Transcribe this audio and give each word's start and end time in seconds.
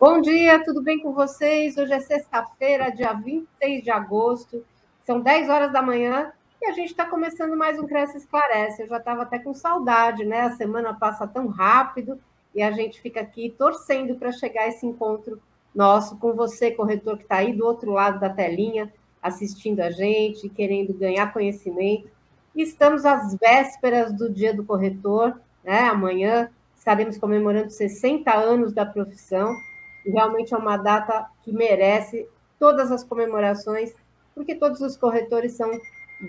Bom 0.00 0.18
dia, 0.22 0.64
tudo 0.64 0.82
bem 0.82 0.98
com 0.98 1.12
vocês? 1.12 1.76
Hoje 1.76 1.92
é 1.92 2.00
sexta-feira, 2.00 2.88
dia 2.88 3.12
26 3.12 3.84
de 3.84 3.90
agosto, 3.90 4.64
são 5.04 5.20
10 5.20 5.50
horas 5.50 5.70
da 5.74 5.82
manhã 5.82 6.32
e 6.58 6.64
a 6.64 6.72
gente 6.72 6.88
está 6.88 7.04
começando 7.04 7.54
mais 7.54 7.78
um 7.78 7.86
Cresce 7.86 8.16
Esclarece. 8.16 8.80
Eu 8.80 8.88
já 8.88 8.96
estava 8.96 9.24
até 9.24 9.38
com 9.38 9.52
saudade, 9.52 10.24
né? 10.24 10.40
A 10.40 10.52
semana 10.52 10.94
passa 10.94 11.26
tão 11.26 11.48
rápido 11.48 12.18
e 12.54 12.62
a 12.62 12.70
gente 12.70 12.98
fica 12.98 13.20
aqui 13.20 13.54
torcendo 13.58 14.14
para 14.14 14.32
chegar 14.32 14.68
esse 14.68 14.86
encontro 14.86 15.38
nosso 15.74 16.16
com 16.16 16.32
você, 16.32 16.70
corretor 16.70 17.18
que 17.18 17.24
está 17.24 17.36
aí 17.36 17.52
do 17.52 17.66
outro 17.66 17.90
lado 17.90 18.18
da 18.18 18.30
telinha, 18.30 18.90
assistindo 19.22 19.80
a 19.80 19.90
gente, 19.90 20.48
querendo 20.48 20.94
ganhar 20.94 21.30
conhecimento. 21.30 22.08
Estamos 22.56 23.04
às 23.04 23.34
vésperas 23.34 24.14
do 24.14 24.32
Dia 24.32 24.54
do 24.54 24.64
Corretor, 24.64 25.38
né? 25.62 25.80
Amanhã 25.90 26.50
estaremos 26.74 27.18
comemorando 27.18 27.68
60 27.68 28.34
anos 28.34 28.72
da 28.72 28.86
profissão, 28.86 29.54
realmente 30.04 30.54
é 30.54 30.56
uma 30.56 30.76
data 30.76 31.28
que 31.42 31.52
merece 31.52 32.28
todas 32.58 32.90
as 32.92 33.04
comemorações, 33.04 33.94
porque 34.34 34.54
todos 34.54 34.80
os 34.80 34.96
corretores 34.96 35.52
são 35.52 35.70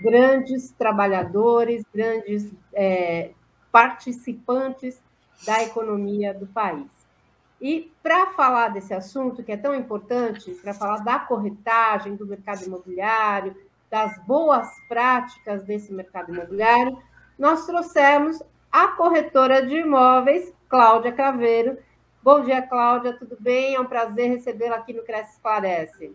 grandes 0.02 0.70
trabalhadores, 0.72 1.84
grandes 1.94 2.50
é, 2.72 3.32
participantes 3.70 5.02
da 5.46 5.62
economia 5.62 6.32
do 6.32 6.46
país. 6.46 6.86
E 7.60 7.92
para 8.02 8.26
falar 8.30 8.68
desse 8.68 8.92
assunto 8.92 9.42
que 9.42 9.52
é 9.52 9.56
tão 9.56 9.74
importante, 9.74 10.50
para 10.62 10.74
falar 10.74 10.98
da 10.98 11.18
corretagem 11.20 12.16
do 12.16 12.26
mercado 12.26 12.64
imobiliário, 12.64 13.54
das 13.88 14.18
boas 14.26 14.68
práticas 14.88 15.62
desse 15.64 15.92
mercado 15.92 16.32
imobiliário, 16.34 16.98
nós 17.38 17.66
trouxemos 17.66 18.42
a 18.70 18.88
corretora 18.88 19.64
de 19.64 19.76
imóveis, 19.76 20.52
Cláudia 20.68 21.12
Caveiro. 21.12 21.76
Bom 22.24 22.44
dia, 22.44 22.62
Cláudia, 22.62 23.14
tudo 23.18 23.36
bem? 23.40 23.74
É 23.74 23.80
um 23.80 23.84
prazer 23.84 24.30
recebê-la 24.30 24.76
aqui 24.76 24.92
no 24.92 25.02
Cresce 25.02 25.32
Esclarece. 25.32 26.14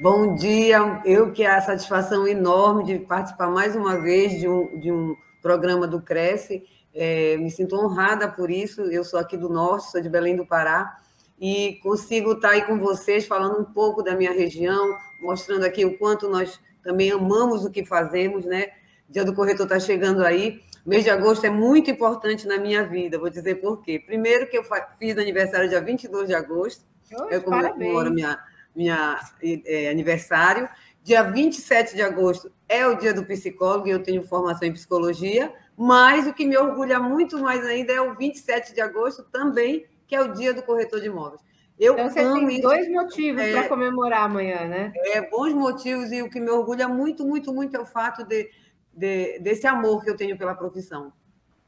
Bom 0.00 0.34
dia, 0.36 1.02
eu 1.04 1.30
que 1.32 1.42
é 1.42 1.50
a 1.50 1.60
satisfação 1.60 2.26
enorme 2.26 2.82
de 2.82 2.98
participar 3.00 3.50
mais 3.50 3.76
uma 3.76 4.00
vez 4.00 4.40
de 4.40 4.48
um, 4.48 4.80
de 4.80 4.90
um 4.90 5.14
programa 5.42 5.86
do 5.86 6.00
Cresce. 6.00 6.64
É, 6.94 7.36
me 7.36 7.50
sinto 7.50 7.76
honrada 7.76 8.26
por 8.26 8.50
isso. 8.50 8.80
Eu 8.84 9.04
sou 9.04 9.20
aqui 9.20 9.36
do 9.36 9.50
Norte, 9.50 9.90
sou 9.90 10.00
de 10.00 10.08
Belém 10.08 10.34
do 10.34 10.46
Pará, 10.46 10.98
e 11.38 11.78
consigo 11.82 12.32
estar 12.32 12.52
aí 12.52 12.62
com 12.62 12.78
vocês 12.78 13.26
falando 13.26 13.60
um 13.60 13.64
pouco 13.64 14.02
da 14.02 14.16
minha 14.16 14.32
região, 14.32 14.96
mostrando 15.20 15.66
aqui 15.66 15.84
o 15.84 15.98
quanto 15.98 16.26
nós 16.26 16.58
também 16.82 17.10
amamos 17.10 17.66
o 17.66 17.70
que 17.70 17.84
fazemos, 17.84 18.46
né? 18.46 18.68
Dia 19.10 19.26
do 19.26 19.34
Corretor 19.34 19.66
está 19.66 19.78
chegando 19.78 20.24
aí. 20.24 20.62
O 20.84 20.88
mês 20.88 21.04
de 21.04 21.10
agosto 21.10 21.44
é 21.44 21.50
muito 21.50 21.90
importante 21.90 22.46
na 22.46 22.58
minha 22.58 22.84
vida, 22.84 23.18
vou 23.18 23.30
dizer 23.30 23.56
por 23.56 23.82
quê. 23.82 24.02
Primeiro 24.04 24.48
que 24.48 24.58
eu 24.58 24.64
fiz 24.98 25.16
aniversário 25.16 25.68
dia 25.68 25.80
22 25.80 26.26
de 26.26 26.34
agosto, 26.34 26.84
eu 27.30 27.40
comemoro 27.42 28.12
minha, 28.12 28.38
minha 28.74 29.20
é, 29.64 29.90
aniversário. 29.90 30.68
Dia 31.04 31.22
27 31.22 31.94
de 31.94 32.02
agosto 32.02 32.52
é 32.68 32.86
o 32.86 32.96
dia 32.96 33.14
do 33.14 33.24
psicólogo, 33.24 33.86
e 33.86 33.90
eu 33.90 34.02
tenho 34.02 34.26
formação 34.26 34.66
em 34.66 34.72
psicologia, 34.72 35.52
mas 35.76 36.26
o 36.26 36.32
que 36.32 36.44
me 36.44 36.56
orgulha 36.56 36.98
muito 36.98 37.38
mais 37.38 37.64
ainda 37.64 37.92
é 37.92 38.00
o 38.00 38.14
27 38.14 38.74
de 38.74 38.80
agosto 38.80 39.24
também, 39.24 39.86
que 40.06 40.16
é 40.16 40.20
o 40.20 40.32
dia 40.32 40.52
do 40.52 40.62
corretor 40.62 41.00
de 41.00 41.06
imóveis. 41.06 41.40
Eu 41.78 41.94
então, 41.94 42.08
você 42.08 42.22
tem 42.22 42.48
isso. 42.48 42.62
dois 42.62 42.88
motivos 42.88 43.42
é, 43.42 43.52
para 43.52 43.68
comemorar 43.68 44.22
amanhã, 44.22 44.68
né? 44.68 44.92
É, 45.06 45.20
bons 45.28 45.52
motivos, 45.52 46.12
e 46.12 46.22
o 46.22 46.30
que 46.30 46.38
me 46.38 46.50
orgulha 46.50 46.86
muito, 46.86 47.24
muito, 47.24 47.52
muito 47.52 47.76
é 47.76 47.80
o 47.80 47.86
fato 47.86 48.24
de 48.24 48.50
de, 48.92 49.38
desse 49.38 49.66
amor 49.66 50.02
que 50.04 50.10
eu 50.10 50.16
tenho 50.16 50.36
pela 50.36 50.54
profissão. 50.54 51.12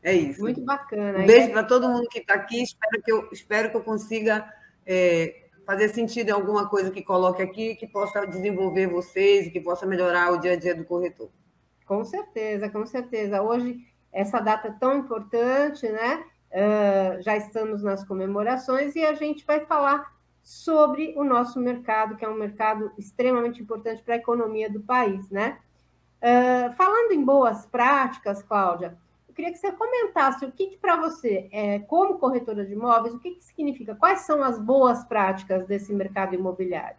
É 0.02 0.12
isso. 0.12 0.42
Muito 0.42 0.60
bacana. 0.60 1.20
Um 1.20 1.26
beijo 1.26 1.50
para 1.50 1.64
todo 1.64 1.88
mundo 1.88 2.08
que 2.08 2.18
está 2.18 2.34
aqui. 2.34 2.62
Espero 2.62 3.02
que 3.02 3.10
eu, 3.10 3.28
espero 3.32 3.70
que 3.70 3.76
eu 3.76 3.82
consiga 3.82 4.46
é, 4.86 5.44
fazer 5.64 5.88
sentido 5.88 6.28
em 6.28 6.32
alguma 6.32 6.68
coisa 6.68 6.90
que 6.90 7.02
coloque 7.02 7.42
aqui, 7.42 7.74
que 7.74 7.86
possa 7.86 8.26
desenvolver 8.26 8.86
vocês 8.86 9.46
e 9.46 9.50
que 9.50 9.60
possa 9.60 9.86
melhorar 9.86 10.32
o 10.32 10.38
dia 10.38 10.52
a 10.52 10.56
dia 10.56 10.74
do 10.74 10.84
corretor. 10.84 11.30
Com 11.86 12.04
certeza, 12.04 12.68
com 12.68 12.84
certeza. 12.84 13.42
Hoje, 13.42 13.78
essa 14.12 14.40
data 14.40 14.68
é 14.68 14.72
tão 14.72 14.98
importante, 14.98 15.88
né? 15.88 16.24
Uh, 16.50 17.22
já 17.22 17.36
estamos 17.36 17.82
nas 17.82 18.04
comemorações 18.04 18.94
e 18.94 19.04
a 19.04 19.14
gente 19.14 19.44
vai 19.44 19.60
falar 19.66 20.14
sobre 20.42 21.14
o 21.16 21.24
nosso 21.24 21.58
mercado, 21.58 22.16
que 22.16 22.24
é 22.24 22.28
um 22.28 22.36
mercado 22.36 22.92
extremamente 22.98 23.62
importante 23.62 24.02
para 24.02 24.14
a 24.14 24.18
economia 24.18 24.70
do 24.70 24.80
país, 24.80 25.30
né? 25.30 25.58
Uh, 26.24 26.72
falando 26.72 27.12
em 27.12 27.22
boas 27.22 27.66
práticas, 27.66 28.42
Cláudia, 28.42 28.96
eu 29.28 29.34
queria 29.34 29.52
que 29.52 29.58
você 29.58 29.70
comentasse 29.70 30.46
o 30.46 30.50
que, 30.50 30.68
que 30.68 30.78
para 30.78 30.96
você, 30.96 31.50
é, 31.52 31.80
como 31.80 32.18
corretora 32.18 32.64
de 32.64 32.72
imóveis, 32.72 33.12
o 33.12 33.18
que, 33.18 33.32
que 33.32 33.44
significa, 33.44 33.94
quais 33.94 34.20
são 34.20 34.42
as 34.42 34.58
boas 34.58 35.04
práticas 35.04 35.66
desse 35.66 35.92
mercado 35.92 36.34
imobiliário? 36.34 36.96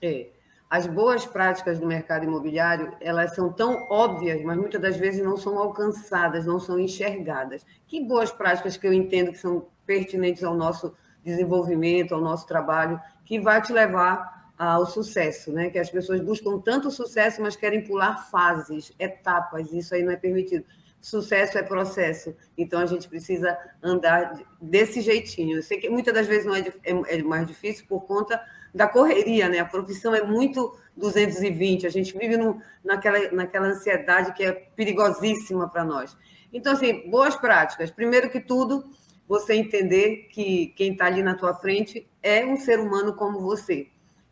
É, 0.00 0.30
as 0.70 0.86
boas 0.86 1.26
práticas 1.26 1.78
do 1.78 1.86
mercado 1.86 2.24
imobiliário, 2.24 2.96
elas 2.98 3.34
são 3.34 3.52
tão 3.52 3.86
óbvias, 3.90 4.42
mas 4.42 4.56
muitas 4.56 4.80
das 4.80 4.96
vezes 4.96 5.22
não 5.22 5.36
são 5.36 5.58
alcançadas, 5.58 6.46
não 6.46 6.58
são 6.58 6.80
enxergadas. 6.80 7.66
Que 7.86 8.02
boas 8.02 8.32
práticas 8.32 8.78
que 8.78 8.86
eu 8.86 8.92
entendo 8.92 9.32
que 9.32 9.38
são 9.38 9.66
pertinentes 9.84 10.42
ao 10.42 10.54
nosso 10.54 10.96
desenvolvimento, 11.22 12.14
ao 12.14 12.22
nosso 12.22 12.46
trabalho, 12.46 12.98
que 13.22 13.38
vai 13.38 13.60
te 13.60 13.72
levar 13.72 14.33
ao 14.58 14.86
sucesso, 14.86 15.52
né? 15.52 15.70
Que 15.70 15.78
as 15.78 15.90
pessoas 15.90 16.20
buscam 16.20 16.58
tanto 16.60 16.90
sucesso, 16.90 17.42
mas 17.42 17.56
querem 17.56 17.82
pular 17.82 18.30
fases, 18.30 18.92
etapas. 18.98 19.72
Isso 19.72 19.94
aí 19.94 20.02
não 20.02 20.12
é 20.12 20.16
permitido. 20.16 20.64
Sucesso 21.00 21.58
é 21.58 21.62
processo, 21.62 22.34
então 22.56 22.80
a 22.80 22.86
gente 22.86 23.06
precisa 23.08 23.58
andar 23.82 24.40
desse 24.60 25.02
jeitinho. 25.02 25.58
Eu 25.58 25.62
sei 25.62 25.78
que 25.78 25.90
muitas 25.90 26.14
das 26.14 26.26
vezes 26.26 26.46
não 26.46 26.54
é, 26.54 26.60
é, 26.82 27.18
é 27.18 27.22
mais 27.22 27.46
difícil 27.46 27.84
por 27.86 28.06
conta 28.06 28.40
da 28.74 28.88
correria, 28.88 29.48
né? 29.48 29.58
A 29.58 29.66
profissão 29.66 30.14
é 30.14 30.22
muito 30.22 30.78
220, 30.96 31.86
a 31.86 31.90
gente 31.90 32.16
vive 32.16 32.38
no, 32.38 32.58
naquela, 32.82 33.30
naquela 33.32 33.66
ansiedade 33.66 34.32
que 34.32 34.44
é 34.44 34.52
perigosíssima 34.52 35.68
para 35.68 35.84
nós. 35.84 36.16
Então, 36.50 36.72
assim, 36.72 37.10
boas 37.10 37.36
práticas. 37.36 37.90
Primeiro 37.90 38.30
que 38.30 38.40
tudo, 38.40 38.84
você 39.28 39.54
entender 39.54 40.28
que 40.30 40.68
quem 40.68 40.92
está 40.92 41.06
ali 41.06 41.22
na 41.22 41.34
tua 41.34 41.52
frente 41.52 42.08
é 42.22 42.46
um 42.46 42.56
ser 42.56 42.80
humano 42.80 43.14
como 43.14 43.40
você 43.40 43.88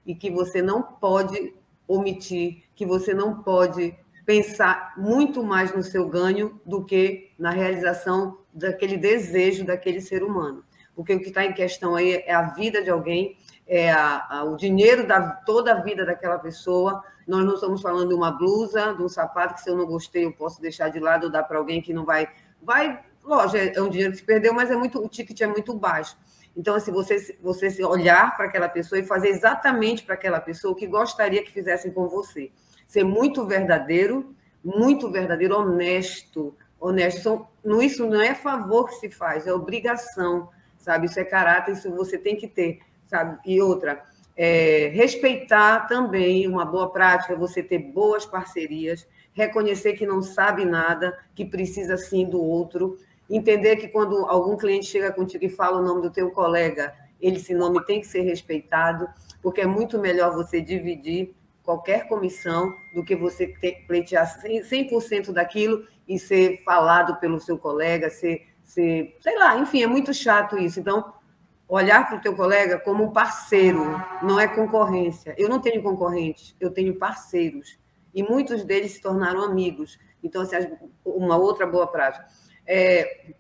e 0.07 0.15
que 0.15 0.31
você 0.31 0.61
não 0.61 0.83
pode 0.83 1.55
omitir, 1.87 2.65
que 2.75 2.87
você 2.87 3.13
não 3.15 3.43
pode 3.43 3.95
pensar 4.25 4.95
muito 4.97 5.43
mais 5.43 5.75
no 5.75 5.83
seu 5.83 6.09
ganho 6.09 6.61
do 6.65 6.85
que 6.85 7.33
na 7.39 7.51
realização 7.51 8.39
daquele 8.53 8.97
desejo 8.97 9.65
daquele 9.65 10.01
ser 10.01 10.23
humano. 10.23 10.65
Porque 10.95 11.15
o 11.15 11.21
que 11.21 11.29
está 11.29 11.45
em 11.45 11.53
questão 11.53 11.95
aí 11.95 12.13
é 12.27 12.35
a 12.35 12.43
vida 12.43 12.83
de 12.83 12.91
alguém, 12.91 13.37
é 13.67 13.91
a, 13.91 14.27
a, 14.29 14.45
o 14.45 14.57
dinheiro 14.57 15.07
da 15.07 15.31
toda 15.31 15.73
a 15.73 15.81
vida 15.81 16.05
daquela 16.05 16.39
pessoa. 16.39 17.03
Nós 17.27 17.45
não 17.45 17.55
estamos 17.55 17.81
falando 17.81 18.09
de 18.09 18.15
uma 18.15 18.31
blusa, 18.31 18.95
de 18.95 19.03
um 19.03 19.09
sapato 19.09 19.55
que 19.55 19.63
se 19.63 19.71
eu 19.71 19.77
não 19.77 19.87
gostei 19.87 20.25
eu 20.25 20.33
posso 20.33 20.61
deixar 20.61 20.91
de 20.91 21.01
lado 21.01 21.25
ou 21.25 21.31
dar 21.31 21.45
para 21.45 21.59
alguém 21.59 21.81
que 21.81 21.95
não 21.95 22.05
vai, 22.05 22.29
vai, 22.61 23.01
lógico, 23.25 23.57
é, 23.57 23.73
é 23.75 23.83
um 23.83 23.89
dinheiro 23.89 24.13
que 24.13 24.19
se 24.19 24.25
perdeu, 24.25 24.53
mas 24.53 24.71
é 24.71 24.77
muito, 24.77 25.03
o 25.03 25.09
ticket 25.09 25.41
é 25.41 25.47
muito 25.47 25.75
baixo. 25.75 26.17
Então, 26.57 26.75
assim, 26.75 26.93
você, 26.93 27.37
você 27.41 27.85
olhar 27.85 28.37
para 28.37 28.47
aquela 28.47 28.69
pessoa 28.69 28.99
e 28.99 29.05
fazer 29.05 29.29
exatamente 29.29 30.03
para 30.03 30.15
aquela 30.15 30.41
pessoa 30.41 30.73
o 30.73 30.77
que 30.77 30.87
gostaria 30.87 31.43
que 31.43 31.51
fizessem 31.51 31.93
com 31.93 32.09
você. 32.09 32.51
Ser 32.87 33.05
muito 33.05 33.47
verdadeiro, 33.47 34.35
muito 34.63 35.11
verdadeiro, 35.11 35.57
honesto, 35.57 36.55
honesto. 36.79 37.47
Não, 37.65 37.81
isso 37.81 38.07
não 38.07 38.21
é 38.21 38.35
favor 38.35 38.89
que 38.89 38.97
se 38.97 39.09
faz, 39.09 39.47
é 39.47 39.53
obrigação, 39.53 40.51
sabe? 40.79 41.07
Isso 41.07 41.19
é 41.19 41.25
caráter, 41.25 41.73
isso 41.73 41.91
você 41.91 42.19
tem 42.19 42.37
que 42.37 42.47
ter, 42.47 42.81
sabe? 43.07 43.39
E 43.47 43.63
outra, 43.63 44.05
é, 44.37 44.91
respeitar 44.95 45.87
também 45.87 46.47
uma 46.47 46.65
boa 46.65 46.91
prática, 46.91 47.35
você 47.35 47.63
ter 47.63 47.79
boas 47.79 48.27
parcerias, 48.27 49.07
reconhecer 49.33 49.95
que 49.95 50.07
não 50.07 50.23
sabe 50.23 50.65
nada, 50.65 51.19
que 51.35 51.45
precisa 51.45 51.97
sim 51.97 52.29
do 52.29 52.43
outro, 52.43 52.99
entender 53.37 53.77
que 53.77 53.89
quando 53.89 54.27
algum 54.27 54.57
cliente 54.57 54.87
chega 54.87 55.11
contigo 55.11 55.45
e 55.45 55.49
fala 55.49 55.81
o 55.81 55.85
nome 55.85 56.03
do 56.03 56.11
teu 56.11 56.31
colega, 56.31 56.95
ele, 57.19 57.37
esse 57.37 57.55
nome 57.55 57.83
tem 57.87 58.01
que 58.01 58.07
ser 58.07 58.21
respeitado, 58.21 59.09
porque 59.41 59.63
é 59.63 59.67
muito 59.67 59.99
melhor 59.99 60.35
você 60.35 60.61
dividir 60.61 61.35
qualquer 61.63 62.07
comissão 62.09 62.75
do 62.95 63.03
que 63.03 63.17
você 63.17 63.47
pleitear 63.87 64.27
100% 64.27 65.33
daquilo 65.33 65.87
e 66.07 66.19
ser 66.19 66.63
falado 66.63 67.17
pelo 67.21 67.41
seu 67.41 67.57
colega, 67.57 68.11
ser, 68.11 68.49
ser, 68.65 69.17
sei 69.21 69.39
lá, 69.39 69.57
enfim, 69.57 69.83
é 69.83 69.87
muito 69.87 70.13
chato 70.13 70.59
isso. 70.59 70.79
Então, 70.79 71.15
olhar 71.67 72.07
para 72.07 72.19
o 72.19 72.21
teu 72.21 72.35
colega 72.35 72.79
como 72.81 73.05
um 73.05 73.13
parceiro, 73.13 73.83
não 74.23 74.39
é 74.39 74.47
concorrência. 74.47 75.35
Eu 75.39 75.49
não 75.49 75.61
tenho 75.61 75.83
concorrentes, 75.83 76.55
eu 76.61 76.71
tenho 76.71 76.99
parceiros. 76.99 77.79
E 78.13 78.23
muitos 78.23 78.63
deles 78.65 78.93
se 78.93 79.01
tornaram 79.01 79.43
amigos. 79.43 79.99
Então, 80.23 80.43
assim, 80.43 80.57
uma 81.05 81.37
outra 81.37 81.67
boa 81.67 81.87
prática 81.87 82.27
é, 82.67 83.33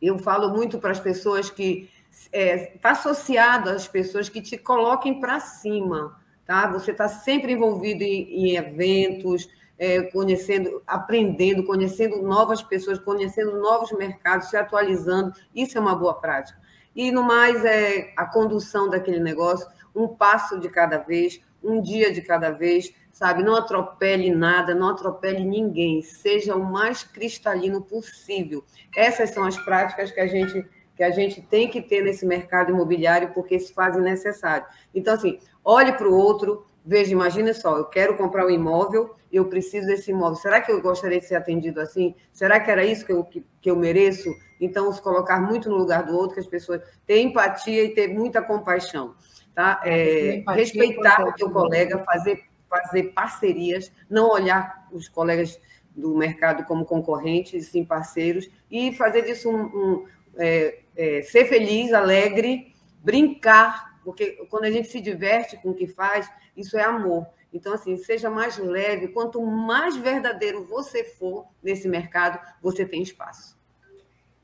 eu 0.00 0.18
falo 0.18 0.50
muito 0.50 0.78
para 0.78 0.90
as 0.90 1.00
pessoas 1.00 1.50
que 1.50 1.90
está 2.10 2.36
é, 2.36 2.56
tá 2.80 2.90
associado 2.90 3.70
às 3.70 3.88
pessoas 3.88 4.28
que 4.28 4.42
te 4.42 4.58
coloquem 4.58 5.20
para 5.20 5.40
cima, 5.40 6.18
tá? 6.44 6.66
Você 6.68 6.90
está 6.90 7.08
sempre 7.08 7.52
envolvido 7.52 8.02
em, 8.02 8.50
em 8.50 8.56
eventos, 8.56 9.48
é, 9.78 10.02
conhecendo, 10.02 10.82
aprendendo, 10.86 11.64
conhecendo 11.64 12.22
novas 12.22 12.62
pessoas, 12.62 12.98
conhecendo 12.98 13.58
novos 13.58 13.92
mercados, 13.92 14.50
se 14.50 14.56
atualizando. 14.56 15.32
Isso 15.54 15.78
é 15.78 15.80
uma 15.80 15.96
boa 15.96 16.14
prática. 16.14 16.60
E 16.94 17.10
no 17.10 17.22
mais 17.22 17.64
é 17.64 18.12
a 18.16 18.26
condução 18.26 18.88
daquele 18.88 19.20
negócio, 19.20 19.66
um 19.94 20.08
passo 20.08 20.60
de 20.60 20.68
cada 20.68 20.98
vez, 20.98 21.40
um 21.62 21.80
dia 21.80 22.12
de 22.12 22.20
cada 22.20 22.50
vez, 22.50 22.92
sabe? 23.12 23.42
Não 23.42 23.54
atropele 23.54 24.34
nada, 24.34 24.74
não 24.74 24.88
atropele 24.88 25.44
ninguém, 25.44 26.02
seja 26.02 26.56
o 26.56 26.64
mais 26.64 27.04
cristalino 27.04 27.82
possível. 27.82 28.64
Essas 28.96 29.30
são 29.30 29.44
as 29.44 29.56
práticas 29.56 30.10
que 30.10 30.20
a 30.20 30.26
gente 30.26 30.66
que 30.94 31.02
a 31.02 31.10
gente 31.10 31.40
tem 31.40 31.70
que 31.70 31.80
ter 31.80 32.04
nesse 32.04 32.26
mercado 32.26 32.70
imobiliário 32.70 33.32
porque 33.32 33.58
se 33.58 33.72
fazem 33.72 34.02
necessário. 34.02 34.66
Então 34.94 35.14
assim, 35.14 35.38
olhe 35.64 35.92
para 35.92 36.06
o 36.06 36.14
outro, 36.14 36.66
veja, 36.84 37.12
imagine 37.12 37.54
só, 37.54 37.78
eu 37.78 37.86
quero 37.86 38.16
comprar 38.16 38.44
um 38.44 38.50
imóvel, 38.50 39.14
eu 39.32 39.46
preciso 39.46 39.86
desse 39.86 40.10
imóvel. 40.10 40.36
Será 40.36 40.60
que 40.60 40.70
eu 40.70 40.82
gostaria 40.82 41.18
de 41.18 41.26
ser 41.26 41.36
atendido 41.36 41.80
assim? 41.80 42.14
Será 42.30 42.60
que 42.60 42.70
era 42.70 42.84
isso 42.84 43.06
que 43.06 43.12
eu, 43.12 43.24
que, 43.24 43.44
que 43.60 43.70
eu 43.70 43.76
mereço? 43.76 44.28
Então, 44.60 44.92
se 44.92 45.00
colocar 45.00 45.40
muito 45.40 45.70
no 45.70 45.76
lugar 45.76 46.04
do 46.04 46.14
outro, 46.14 46.34
que 46.34 46.40
as 46.40 46.46
pessoas 46.46 46.82
tenham 47.06 47.30
empatia 47.30 47.82
e 47.82 47.94
ter 47.94 48.08
muita 48.08 48.42
compaixão. 48.42 49.14
Tá? 49.54 49.82
É, 49.84 50.42
respeitar 50.48 51.24
o 51.26 51.32
teu 51.34 51.50
colega, 51.50 51.98
fazer, 52.04 52.44
fazer 52.72 53.12
parcerias, 53.12 53.92
não 54.08 54.30
olhar 54.30 54.88
os 54.92 55.08
colegas 55.08 55.60
do 55.94 56.16
mercado 56.16 56.64
como 56.64 56.86
concorrentes, 56.86 57.68
sim 57.68 57.84
parceiros, 57.84 58.48
e 58.70 58.92
fazer 58.94 59.22
disso 59.22 59.50
um, 59.50 59.64
um 59.64 60.06
é, 60.36 60.80
é, 60.96 61.22
ser 61.22 61.44
feliz, 61.46 61.92
alegre, 61.92 62.74
brincar, 63.02 64.00
porque 64.02 64.46
quando 64.48 64.64
a 64.64 64.70
gente 64.70 64.88
se 64.88 65.00
diverte 65.00 65.56
com 65.58 65.70
o 65.70 65.74
que 65.74 65.86
faz, 65.86 66.30
isso 66.56 66.76
é 66.76 66.82
amor. 66.82 67.26
Então, 67.52 67.74
assim, 67.74 67.96
seja 67.98 68.30
mais 68.30 68.56
leve. 68.56 69.08
Quanto 69.08 69.42
mais 69.42 69.96
verdadeiro 69.96 70.64
você 70.64 71.04
for 71.04 71.46
nesse 71.62 71.86
mercado, 71.86 72.40
você 72.62 72.86
tem 72.86 73.02
espaço. 73.02 73.60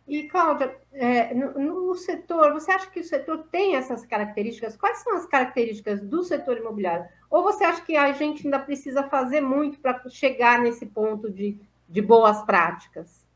E, 0.08 0.22
Cláudia, 0.22 0.74
é, 0.90 1.34
no, 1.34 1.52
no, 1.58 1.94
setor, 1.94 2.54
você 2.54 2.72
acha 2.72 2.90
que 2.90 3.00
o 3.00 3.04
setor 3.04 3.44
tem 3.52 3.76
essas 3.76 4.06
características? 4.06 4.74
Quais 4.74 4.98
são 5.00 5.14
as 5.14 5.26
características 5.26 6.00
do 6.00 6.24
setor 6.24 6.56
imobiliário? 6.56 7.06
Ou 7.30 7.42
você 7.42 7.62
acha 7.62 7.82
que 7.82 7.94
a 7.94 8.10
gente 8.12 8.46
ainda 8.46 8.58
precisa 8.58 9.02
fazer 9.02 9.42
muito 9.42 9.78
para 9.78 10.02
chegar 10.08 10.60
nesse 10.62 10.86
ponto 10.86 11.30
de, 11.30 11.60
de 11.86 12.00
boas 12.00 12.40
práticas? 12.42 13.26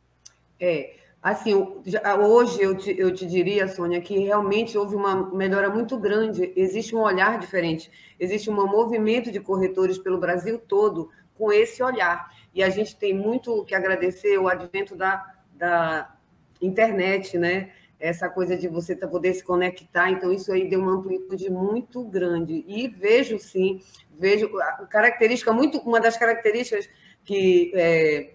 É, 0.59 0.95
assim, 1.23 1.53
hoje 1.53 2.63
eu 2.63 2.75
te, 2.75 2.99
eu 2.99 3.13
te 3.13 3.27
diria, 3.27 3.69
Sônia, 3.69 4.01
que 4.01 4.19
realmente 4.19 4.79
houve 4.79 4.97
uma 4.97 5.31
melhora 5.31 5.69
muito 5.69 5.99
grande, 5.99 6.55
existe 6.57 6.97
um 6.97 7.01
olhar 7.01 7.39
diferente, 7.39 7.93
existe 8.19 8.49
um 8.49 8.55
movimento 8.55 9.31
de 9.31 9.41
corretores 9.41 9.99
pelo 9.99 10.17
Brasil 10.17 10.59
todo 10.59 11.11
com 11.35 11.53
esse 11.53 11.83
olhar. 11.83 12.33
E 12.55 12.63
a 12.63 12.71
gente 12.71 12.97
tem 12.97 13.13
muito 13.13 13.63
que 13.67 13.75
agradecer 13.75 14.39
o 14.39 14.49
advento 14.49 14.97
da, 14.97 15.23
da 15.55 16.17
internet, 16.63 17.37
né? 17.39 17.71
Essa 17.99 18.29
coisa 18.29 18.57
de 18.57 18.67
você 18.67 18.97
poder 18.97 19.35
se 19.35 19.45
conectar, 19.45 20.11
então 20.11 20.33
isso 20.33 20.53
aí 20.53 20.69
deu 20.69 20.81
uma 20.81 20.95
amplitude 20.97 21.49
muito 21.51 22.03
grande. 22.05 22.65
E 22.67 22.89
vejo 22.89 23.39
sim, 23.39 23.81
vejo 24.19 24.51
característica 24.91 25.53
muito, 25.53 25.79
uma 25.79 26.01
das 26.01 26.17
características 26.17 26.89
que 27.25 27.71
é, 27.75 28.33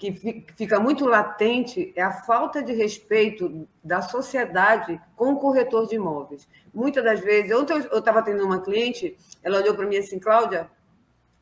que 0.00 0.46
fica 0.56 0.80
muito 0.80 1.04
latente 1.04 1.92
é 1.94 2.00
a 2.00 2.10
falta 2.10 2.62
de 2.62 2.72
respeito 2.72 3.68
da 3.84 4.00
sociedade 4.00 4.98
com 5.14 5.34
o 5.34 5.38
corretor 5.38 5.86
de 5.86 5.96
imóveis. 5.96 6.48
Muitas 6.72 7.04
das 7.04 7.20
vezes, 7.20 7.54
ontem 7.54 7.74
eu 7.74 7.98
estava 7.98 8.22
tendo 8.22 8.42
uma 8.42 8.62
cliente, 8.62 9.14
ela 9.42 9.58
olhou 9.58 9.74
para 9.74 9.86
mim 9.86 9.98
assim, 9.98 10.18
Cláudia, 10.18 10.70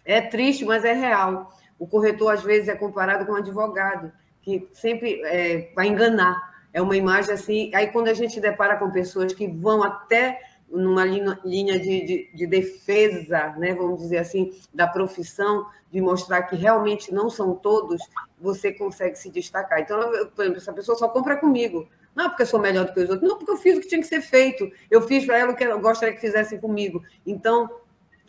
é 0.04 0.20
triste, 0.20 0.64
mas 0.64 0.84
é 0.84 0.92
real. 0.92 1.56
O 1.78 1.86
corretor, 1.86 2.34
às 2.34 2.42
vezes, 2.42 2.68
é 2.68 2.74
comparado 2.74 3.24
com 3.24 3.32
um 3.32 3.36
advogado 3.36 4.10
que 4.48 4.68
sempre 4.72 5.20
é, 5.24 5.70
vai 5.74 5.88
enganar. 5.88 6.56
É 6.72 6.80
uma 6.80 6.96
imagem 6.96 7.34
assim. 7.34 7.70
Aí, 7.74 7.88
quando 7.88 8.08
a 8.08 8.14
gente 8.14 8.40
depara 8.40 8.76
com 8.76 8.90
pessoas 8.90 9.34
que 9.34 9.46
vão 9.46 9.82
até 9.82 10.40
numa 10.70 11.04
linha, 11.04 11.78
de, 11.78 12.04
de, 12.04 12.30
de, 12.34 12.46
defesa, 12.46 13.54
né, 13.58 13.74
vamos 13.74 14.00
dizer 14.00 14.18
assim, 14.18 14.52
da 14.72 14.86
profissão, 14.86 15.66
de 15.90 16.00
mostrar 16.00 16.42
que 16.42 16.56
realmente 16.56 17.12
não 17.12 17.30
são 17.30 17.54
todos, 17.54 18.02
você 18.38 18.72
consegue 18.72 19.18
se 19.18 19.30
destacar. 19.30 19.80
Então, 19.80 19.98
eu, 20.14 20.26
por 20.26 20.42
exemplo, 20.42 20.60
essa 20.60 20.72
pessoa 20.72 20.96
só 20.96 21.08
compra 21.08 21.36
comigo. 21.36 21.88
Não 22.14 22.26
é 22.26 22.28
porque 22.28 22.42
eu 22.42 22.46
sou 22.46 22.60
melhor 22.60 22.84
do 22.84 22.92
que 22.92 23.00
os 23.00 23.08
outros, 23.08 23.28
não, 23.28 23.38
porque 23.38 23.50
eu 23.50 23.56
fiz 23.56 23.78
o 23.78 23.80
que 23.80 23.88
tinha 23.88 24.00
que 24.00 24.06
ser 24.06 24.20
feito. 24.20 24.70
Eu 24.90 25.00
fiz 25.02 25.24
para 25.24 25.38
ela 25.38 25.52
o 25.52 25.56
que 25.56 25.64
eu 25.64 25.80
gostaria 25.80 26.14
que 26.14 26.20
fizessem 26.20 26.60
comigo. 26.60 27.02
Então, 27.26 27.70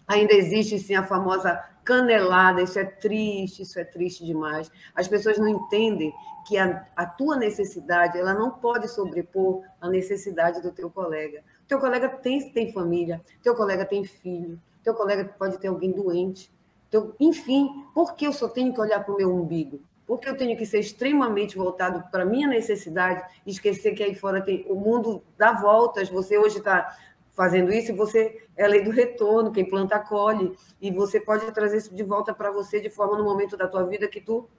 ainda 0.07 0.33
existe 0.33 0.79
sim 0.79 0.95
a 0.95 1.03
famosa 1.03 1.61
canelada, 1.89 2.61
isso 2.61 2.77
é 2.77 2.85
triste, 2.85 3.63
isso 3.63 3.79
é 3.79 3.83
triste 3.83 4.23
demais. 4.23 4.71
As 4.93 5.07
pessoas 5.07 5.39
não 5.39 5.47
entendem 5.47 6.13
que 6.47 6.55
a, 6.55 6.85
a 6.95 7.03
tua 7.03 7.35
necessidade, 7.35 8.15
ela 8.15 8.31
não 8.31 8.51
pode 8.51 8.87
sobrepor 8.87 9.63
a 9.81 9.89
necessidade 9.89 10.61
do 10.61 10.71
teu 10.71 10.91
colega. 10.91 11.41
Teu 11.67 11.79
colega 11.79 12.07
tem, 12.07 12.47
tem 12.51 12.71
família, 12.71 13.19
teu 13.41 13.55
colega 13.55 13.85
tem 13.85 14.05
filho, 14.05 14.61
teu 14.83 14.93
colega 14.93 15.25
pode 15.25 15.57
ter 15.57 15.67
alguém 15.67 15.91
doente. 15.91 16.51
Teu, 16.91 17.15
enfim, 17.19 17.85
por 17.91 18.13
que 18.13 18.27
eu 18.27 18.33
só 18.33 18.47
tenho 18.47 18.71
que 18.71 18.79
olhar 18.79 19.03
para 19.03 19.13
o 19.15 19.17
meu 19.17 19.33
umbigo? 19.33 19.79
Por 20.05 20.19
que 20.19 20.29
eu 20.29 20.37
tenho 20.37 20.55
que 20.55 20.67
ser 20.67 20.79
extremamente 20.79 21.57
voltado 21.57 22.03
para 22.11 22.21
a 22.21 22.25
minha 22.25 22.47
necessidade 22.47 23.23
e 23.45 23.49
esquecer 23.49 23.93
que 23.93 24.03
aí 24.03 24.13
fora 24.13 24.41
tem 24.41 24.63
o 24.69 24.75
mundo 24.75 25.23
dá 25.37 25.53
voltas, 25.53 26.09
você 26.09 26.37
hoje 26.37 26.59
está 26.59 26.95
fazendo 27.39 27.71
isso, 27.71 27.95
você 27.95 28.43
é 28.57 28.65
a 28.65 28.67
lei 28.67 28.83
do 28.83 28.91
retorno, 28.91 29.49
quem 29.49 29.63
planta 29.63 29.97
colhe, 29.97 30.53
e 30.81 30.91
você 30.91 31.21
pode 31.21 31.49
trazer 31.53 31.77
isso 31.77 31.95
de 31.95 32.03
volta 32.03 32.33
para 32.33 32.51
você 32.51 32.81
de 32.81 32.89
forma 32.89 33.17
no 33.17 33.23
momento 33.23 33.55
da 33.55 33.65
tua 33.65 33.85
vida 33.85 34.09
que 34.09 34.19
tu 34.19 34.49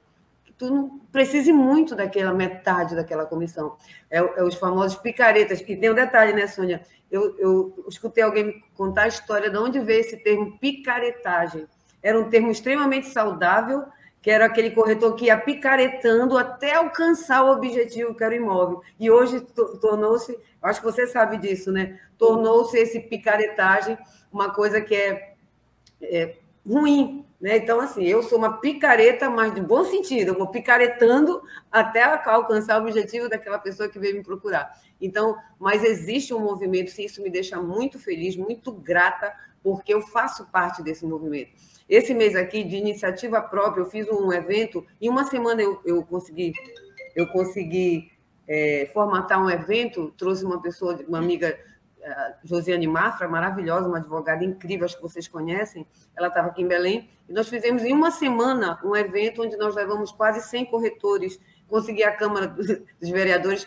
tu 0.56 0.70
não 0.70 0.98
precise 1.12 1.52
muito 1.52 1.94
daquela 1.94 2.32
metade 2.32 2.96
daquela 2.96 3.26
comissão. 3.26 3.76
É, 4.10 4.18
é 4.18 4.42
os 4.42 4.54
famosos 4.54 4.96
picaretas, 4.96 5.60
e 5.60 5.76
tem 5.76 5.90
um 5.90 5.94
detalhe, 5.94 6.32
né, 6.32 6.46
Sônia? 6.46 6.82
Eu, 7.10 7.38
eu 7.38 7.84
escutei 7.86 8.24
alguém 8.24 8.64
contar 8.74 9.02
a 9.02 9.08
história 9.08 9.50
de 9.50 9.58
onde 9.58 9.78
veio 9.78 10.00
esse 10.00 10.16
termo 10.16 10.58
picaretagem. 10.58 11.66
Era 12.02 12.18
um 12.18 12.30
termo 12.30 12.50
extremamente 12.50 13.08
saudável, 13.08 13.84
que 14.22 14.30
era 14.30 14.44
aquele 14.44 14.70
corretor 14.70 15.14
que 15.14 15.26
ia 15.26 15.38
picaretando 15.38 16.36
até 16.36 16.74
alcançar 16.74 17.42
o 17.44 17.52
objetivo, 17.52 18.14
que 18.14 18.22
era 18.22 18.34
o 18.34 18.36
imóvel. 18.36 18.82
E 18.98 19.10
hoje 19.10 19.40
tornou-se, 19.80 20.38
acho 20.62 20.80
que 20.80 20.86
você 20.86 21.06
sabe 21.06 21.38
disso, 21.38 21.72
né? 21.72 21.98
Tornou-se 22.18 22.76
esse 22.76 23.00
picaretagem 23.00 23.96
uma 24.30 24.50
coisa 24.50 24.80
que 24.80 24.94
é, 24.94 25.34
é, 26.02 26.36
ruim, 26.66 27.24
né? 27.40 27.56
Então, 27.56 27.80
assim, 27.80 28.04
eu 28.04 28.22
sou 28.22 28.38
uma 28.38 28.60
picareta, 28.60 29.30
mas 29.30 29.54
de 29.54 29.62
bom 29.62 29.84
sentido, 29.84 30.28
eu 30.28 30.38
vou 30.38 30.48
picaretando 30.48 31.42
até 31.72 32.02
alcançar 32.02 32.78
o 32.78 32.84
objetivo 32.84 33.28
daquela 33.28 33.58
pessoa 33.58 33.88
que 33.88 33.98
veio 33.98 34.16
me 34.16 34.22
procurar. 34.22 34.78
Então, 35.00 35.36
mas 35.58 35.82
existe 35.82 36.34
um 36.34 36.40
movimento, 36.40 36.90
sim, 36.90 37.04
isso 37.04 37.22
me 37.22 37.30
deixa 37.30 37.60
muito 37.60 37.98
feliz, 37.98 38.36
muito 38.36 38.70
grata, 38.70 39.32
porque 39.62 39.94
eu 39.94 40.02
faço 40.02 40.46
parte 40.50 40.82
desse 40.82 41.06
movimento. 41.06 41.52
Esse 41.90 42.14
mês 42.14 42.36
aqui, 42.36 42.64
de 42.64 42.76
iniciativa 42.76 43.42
própria, 43.42 43.82
eu 43.82 43.90
fiz 43.90 44.08
um 44.08 44.32
evento, 44.32 44.86
em 45.00 45.10
uma 45.10 45.24
semana 45.24 45.60
eu, 45.60 45.80
eu 45.84 46.02
consegui, 46.04 46.52
eu 47.16 47.26
consegui 47.26 48.12
é, 48.48 48.88
formatar 48.94 49.44
um 49.44 49.50
evento, 49.50 50.14
trouxe 50.16 50.44
uma 50.44 50.62
pessoa, 50.62 50.98
uma 51.08 51.18
amiga, 51.18 51.58
Josiane 52.44 52.86
Mafra, 52.86 53.28
maravilhosa, 53.28 53.86
uma 53.86 53.98
advogada 53.98 54.44
incrível, 54.44 54.84
acho 54.84 54.96
que 54.96 55.02
vocês 55.02 55.28
conhecem, 55.28 55.86
ela 56.16 56.28
estava 56.28 56.48
aqui 56.48 56.62
em 56.62 56.68
Belém, 56.68 57.10
e 57.28 57.32
nós 57.32 57.48
fizemos 57.48 57.82
em 57.82 57.92
uma 57.92 58.10
semana 58.10 58.78
um 58.84 58.96
evento 58.96 59.42
onde 59.42 59.56
nós 59.56 59.74
levamos 59.74 60.10
quase 60.10 60.40
100 60.48 60.66
corretores, 60.66 61.38
consegui 61.68 62.02
a 62.02 62.12
Câmara 62.12 62.46
dos 63.00 63.10
Vereadores, 63.10 63.66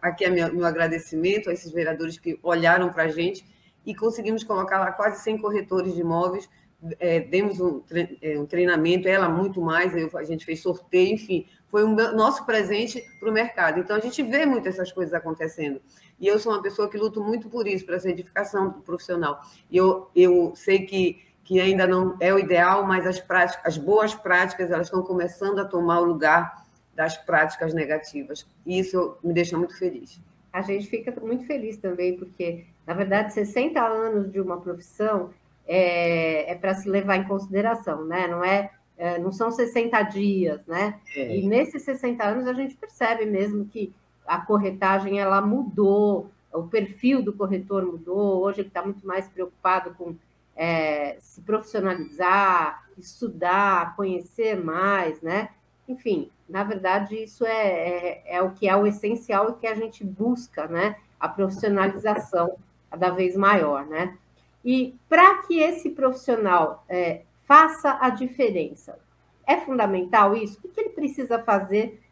aqui 0.00 0.24
é 0.24 0.30
meu, 0.30 0.64
agradecimento 0.64 1.50
a 1.50 1.52
esses 1.52 1.72
vereadores 1.72 2.18
que 2.18 2.38
olharam 2.42 2.90
para 2.90 3.04
a 3.04 3.08
gente, 3.08 3.44
e 3.84 3.94
conseguimos 3.94 4.42
colocar 4.44 4.78
lá 4.78 4.92
quase 4.92 5.22
100 5.22 5.38
corretores 5.38 5.94
de 5.94 6.00
imóveis, 6.00 6.48
é, 6.98 7.20
demos 7.20 7.60
um, 7.60 7.82
é, 8.20 8.38
um, 8.38 8.46
treinamento, 8.46 9.08
ela 9.08 9.28
muito 9.28 9.60
mais, 9.60 9.94
eu, 9.96 10.10
a 10.14 10.24
gente 10.24 10.44
fez 10.44 10.60
sorteio, 10.60 11.14
enfim, 11.14 11.46
foi 11.68 11.84
um 11.84 11.94
nosso 11.94 12.44
presente 12.44 13.02
para 13.18 13.28
o 13.28 13.32
mercado. 13.32 13.80
Então, 13.80 13.96
a 13.96 14.00
gente 14.00 14.22
vê 14.22 14.46
muito 14.46 14.68
essas 14.68 14.92
coisas 14.92 15.14
acontecendo. 15.14 15.80
E 16.20 16.26
eu 16.26 16.38
sou 16.38 16.52
uma 16.52 16.62
pessoa 16.62 16.88
que 16.88 16.96
luto 16.96 17.22
muito 17.22 17.48
por 17.48 17.66
isso, 17.66 17.84
para 17.84 17.96
essa 17.96 18.08
edificação 18.08 18.72
profissional. 18.82 19.40
E 19.70 19.76
eu, 19.76 20.08
eu 20.14 20.52
sei 20.54 20.86
que, 20.86 21.22
que 21.42 21.60
ainda 21.60 21.86
não 21.86 22.16
é 22.20 22.32
o 22.32 22.38
ideal, 22.38 22.86
mas 22.86 23.06
as, 23.06 23.18
práticas, 23.18 23.64
as 23.64 23.78
boas 23.78 24.14
práticas 24.14 24.70
elas 24.70 24.86
estão 24.86 25.02
começando 25.02 25.58
a 25.58 25.64
tomar 25.64 26.00
o 26.00 26.04
lugar 26.04 26.64
das 26.94 27.16
práticas 27.16 27.74
negativas. 27.74 28.46
E 28.64 28.78
isso 28.78 29.16
me 29.22 29.32
deixa 29.32 29.58
muito 29.58 29.76
feliz. 29.76 30.20
A 30.52 30.62
gente 30.62 30.86
fica 30.86 31.12
muito 31.20 31.44
feliz 31.46 31.76
também, 31.78 32.16
porque, 32.16 32.66
na 32.86 32.94
verdade, 32.94 33.34
60 33.34 33.80
anos 33.82 34.30
de 34.30 34.40
uma 34.40 34.60
profissão 34.60 35.30
é, 35.66 36.52
é 36.52 36.54
para 36.54 36.74
se 36.74 36.88
levar 36.88 37.16
em 37.16 37.24
consideração, 37.24 38.04
né? 38.04 38.26
Não 38.26 38.44
é, 38.44 38.70
é, 38.96 39.18
não 39.18 39.32
são 39.32 39.50
60 39.50 40.02
dias, 40.02 40.66
né? 40.66 41.00
É. 41.16 41.36
E 41.36 41.46
nesses 41.46 41.82
60 41.82 42.24
anos 42.24 42.46
a 42.46 42.52
gente 42.52 42.76
percebe 42.76 43.26
mesmo 43.26 43.66
que 43.66 43.92
a 44.26 44.40
corretagem 44.40 45.20
ela 45.20 45.40
mudou, 45.40 46.30
o 46.52 46.64
perfil 46.64 47.22
do 47.22 47.32
corretor 47.32 47.84
mudou, 47.84 48.42
hoje 48.42 48.60
ele 48.60 48.68
está 48.68 48.82
muito 48.82 49.06
mais 49.06 49.28
preocupado 49.28 49.94
com 49.94 50.14
é, 50.56 51.16
se 51.20 51.40
profissionalizar, 51.40 52.84
estudar, 52.96 53.96
conhecer 53.96 54.62
mais, 54.62 55.20
né? 55.20 55.48
Enfim, 55.88 56.30
na 56.48 56.62
verdade, 56.62 57.16
isso 57.16 57.44
é, 57.44 57.52
é, 57.52 58.36
é, 58.36 58.42
o 58.42 58.52
que 58.52 58.68
é 58.68 58.76
o 58.76 58.86
essencial 58.86 59.50
e 59.50 59.54
que 59.54 59.66
a 59.66 59.74
gente 59.74 60.04
busca, 60.04 60.66
né? 60.66 60.96
a 61.24 61.28
profissionalização 61.28 62.56
cada 62.90 63.08
vez 63.08 63.34
maior, 63.34 63.86
né? 63.86 64.16
E 64.64 64.96
para 65.08 65.42
que 65.42 65.60
esse 65.60 65.90
profissional 65.90 66.84
é, 66.88 67.22
faça 67.42 67.98
a 68.00 68.08
diferença, 68.08 68.98
é 69.46 69.58
fundamental 69.58 70.34
isso? 70.36 70.58
O 70.64 70.68
que 70.68 70.80
ele 70.80 70.90
precisa 70.90 71.38
fazer 71.38 72.02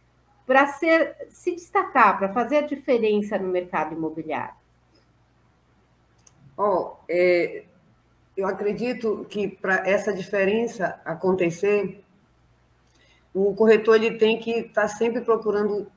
para 0.47 0.67
se 0.67 1.53
destacar, 1.53 2.19
para 2.19 2.29
fazer 2.29 2.59
a 2.59 2.63
diferença 2.63 3.39
no 3.39 3.49
mercado 3.49 3.95
imobiliário? 3.95 4.55
Oh, 6.57 6.97
é, 7.09 7.65
eu 8.37 8.47
acredito 8.47 9.25
que 9.31 9.49
para 9.49 9.89
essa 9.89 10.13
diferença 10.13 11.01
acontecer, 11.05 12.05
o 13.33 13.55
corretor 13.55 13.97
ele 13.97 14.19
tem 14.19 14.39
que 14.39 14.51
estar 14.51 14.83
tá 14.83 14.89
sempre 14.89 15.23
procurando 15.23 15.91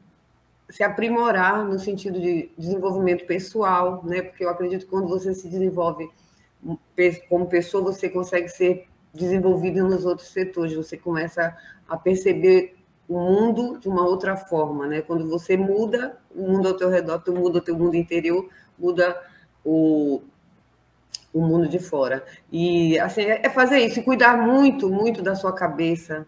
se 0.69 0.83
aprimorar 0.83 1.63
no 1.65 1.77
sentido 1.77 2.19
de 2.19 2.49
desenvolvimento 2.57 3.25
pessoal, 3.25 4.01
né? 4.03 4.21
Porque 4.21 4.43
eu 4.43 4.49
acredito 4.49 4.85
que 4.85 4.89
quando 4.89 5.07
você 5.07 5.33
se 5.33 5.47
desenvolve 5.47 6.09
como 7.29 7.47
pessoa, 7.47 7.83
você 7.83 8.09
consegue 8.09 8.49
ser 8.49 8.87
desenvolvido 9.13 9.83
nos 9.87 10.05
outros 10.05 10.29
setores, 10.29 10.75
você 10.75 10.97
começa 10.97 11.55
a 11.87 11.97
perceber 11.97 12.75
o 13.07 13.19
mundo 13.19 13.77
de 13.79 13.87
uma 13.87 14.05
outra 14.05 14.35
forma, 14.35 14.87
né? 14.87 15.01
Quando 15.01 15.29
você 15.29 15.55
muda 15.55 16.17
o 16.35 16.41
mundo 16.41 16.67
ao 16.67 16.73
teu 16.73 16.89
redor, 16.89 17.19
tu 17.19 17.33
muda 17.33 17.59
o 17.59 17.61
teu 17.61 17.77
mundo 17.77 17.95
interior, 17.95 18.49
muda 18.77 19.15
o, 19.63 20.21
o 21.31 21.41
mundo 21.41 21.67
de 21.67 21.79
fora. 21.79 22.25
E 22.51 22.97
assim 22.99 23.21
é 23.21 23.49
fazer 23.49 23.79
isso, 23.79 24.03
cuidar 24.03 24.37
muito, 24.37 24.89
muito 24.89 25.21
da 25.21 25.35
sua 25.35 25.53
cabeça, 25.53 26.25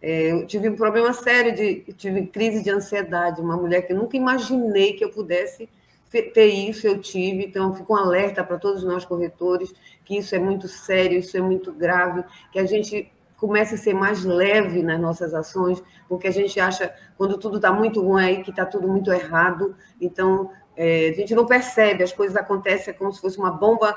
é, 0.00 0.32
eu 0.32 0.46
tive 0.46 0.68
um 0.68 0.76
problema 0.76 1.12
sério 1.12 1.54
de 1.54 1.80
tive 1.94 2.26
crise 2.26 2.62
de 2.62 2.70
ansiedade, 2.70 3.40
uma 3.40 3.56
mulher 3.56 3.82
que 3.82 3.92
eu 3.92 3.96
nunca 3.96 4.16
imaginei 4.16 4.92
que 4.92 5.04
eu 5.04 5.10
pudesse 5.10 5.68
ter 6.10 6.46
isso, 6.46 6.86
eu 6.86 7.00
tive. 7.00 7.44
Então, 7.44 7.74
fico 7.74 7.94
um 7.94 7.96
alerta 7.96 8.42
para 8.42 8.58
todos 8.58 8.82
nós 8.82 9.04
corretores 9.04 9.72
que 10.04 10.16
isso 10.16 10.34
é 10.34 10.38
muito 10.38 10.66
sério, 10.68 11.18
isso 11.18 11.36
é 11.36 11.40
muito 11.40 11.72
grave, 11.72 12.24
que 12.50 12.58
a 12.58 12.64
gente 12.64 13.12
comece 13.36 13.74
a 13.74 13.78
ser 13.78 13.94
mais 13.94 14.24
leve 14.24 14.82
nas 14.82 14.98
nossas 14.98 15.32
ações, 15.32 15.82
porque 16.08 16.26
a 16.26 16.32
gente 16.32 16.58
acha, 16.58 16.92
quando 17.16 17.38
tudo 17.38 17.56
está 17.56 17.70
muito 17.70 18.02
ruim 18.02 18.24
aí, 18.24 18.42
que 18.42 18.50
está 18.50 18.66
tudo 18.66 18.88
muito 18.88 19.12
errado. 19.12 19.76
Então, 20.00 20.50
é, 20.76 21.10
a 21.10 21.12
gente 21.12 21.34
não 21.34 21.46
percebe, 21.46 22.02
as 22.02 22.12
coisas 22.12 22.36
acontecem 22.36 22.94
como 22.94 23.12
se 23.12 23.20
fosse 23.20 23.38
uma 23.38 23.50
bomba. 23.50 23.94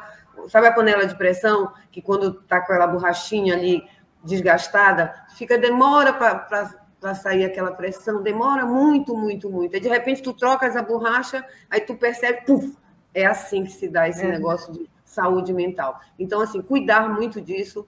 Sabe 0.48 0.68
a 0.68 0.74
panela 0.74 1.06
de 1.06 1.18
pressão, 1.18 1.72
que 1.92 2.02
quando 2.02 2.40
está 2.42 2.60
com 2.60 2.74
aquela 2.74 2.88
borrachinha 2.88 3.56
ali 3.56 3.84
desgastada, 4.24 5.14
fica 5.36 5.58
demora 5.58 6.14
para 6.14 6.81
sair 7.16 7.44
aquela 7.44 7.72
pressão, 7.72 8.22
demora 8.22 8.66
muito, 8.66 9.16
muito, 9.16 9.50
muito. 9.50 9.76
E 9.76 9.80
de 9.80 9.90
repente 9.90 10.22
tu 10.22 10.34
trocas 10.34 10.76
a 10.76 10.84
borracha, 10.84 11.44
aí 11.70 11.82
tu 11.82 11.96
percebe, 11.96 12.46
puf, 12.46 12.78
é 13.14 13.26
assim 13.26 13.64
que 13.64 13.72
se 13.72 13.88
dá 13.88 14.08
esse 14.08 14.24
é. 14.24 14.28
negócio 14.28 14.72
de 14.72 14.90
saúde 15.04 15.52
mental. 15.52 16.00
Então, 16.18 16.40
assim, 16.42 16.62
cuidar 16.62 17.10
muito 17.10 17.42
disso, 17.42 17.88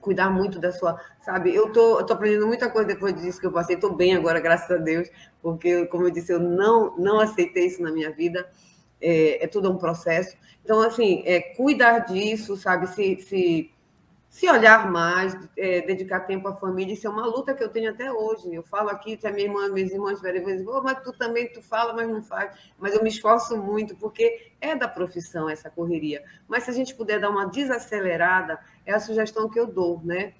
cuidar 0.00 0.30
muito 0.30 0.60
da 0.60 0.70
sua, 0.70 1.00
sabe? 1.20 1.52
Eu 1.54 1.72
tô, 1.72 1.98
eu 1.98 2.06
tô 2.06 2.12
aprendendo 2.12 2.46
muita 2.46 2.70
coisa 2.70 2.86
depois 2.86 3.14
disso 3.20 3.40
que 3.40 3.46
eu 3.46 3.52
passei, 3.52 3.76
tô 3.76 3.92
bem 3.92 4.14
agora, 4.14 4.38
graças 4.38 4.70
a 4.70 4.76
Deus, 4.76 5.08
porque, 5.42 5.86
como 5.86 6.04
eu 6.04 6.10
disse, 6.10 6.32
eu 6.32 6.38
não, 6.38 6.96
não 6.96 7.18
aceitei 7.18 7.66
isso 7.66 7.82
na 7.82 7.90
minha 7.90 8.12
vida, 8.12 8.48
é, 9.00 9.44
é 9.44 9.48
tudo 9.48 9.70
um 9.70 9.76
processo. 9.76 10.36
Então, 10.62 10.80
assim, 10.82 11.22
é, 11.24 11.40
cuidar 11.40 12.00
disso, 12.00 12.56
sabe? 12.56 12.86
Se, 12.88 13.20
se 13.20 13.70
se 14.36 14.46
olhar 14.50 14.90
mais, 14.90 15.34
é, 15.56 15.80
dedicar 15.80 16.20
tempo 16.20 16.46
à 16.46 16.54
família, 16.54 16.92
isso 16.92 17.06
é 17.06 17.10
uma 17.10 17.24
luta 17.24 17.54
que 17.54 17.64
eu 17.64 17.70
tenho 17.70 17.88
até 17.90 18.12
hoje. 18.12 18.54
Eu 18.54 18.62
falo 18.62 18.90
aqui, 18.90 19.18
se 19.18 19.26
a 19.26 19.32
minha 19.32 19.46
irmã, 19.46 19.66
minhas 19.70 19.90
irmãs 19.90 20.20
verem, 20.20 20.44
dizem, 20.44 20.68
oh, 20.68 20.82
mas 20.82 21.00
tu 21.02 21.10
também, 21.10 21.50
tu 21.50 21.62
fala, 21.62 21.94
mas 21.94 22.06
não 22.06 22.22
faz. 22.22 22.54
Mas 22.78 22.92
eu 22.92 23.02
me 23.02 23.08
esforço 23.08 23.56
muito, 23.56 23.96
porque 23.96 24.52
é 24.60 24.76
da 24.76 24.86
profissão 24.86 25.48
essa 25.48 25.70
correria. 25.70 26.22
Mas 26.46 26.64
se 26.64 26.70
a 26.70 26.74
gente 26.74 26.94
puder 26.94 27.18
dar 27.18 27.30
uma 27.30 27.46
desacelerada, 27.46 28.60
é 28.84 28.92
a 28.92 29.00
sugestão 29.00 29.48
que 29.48 29.58
eu 29.58 29.66
dou, 29.66 30.02
né? 30.04 30.34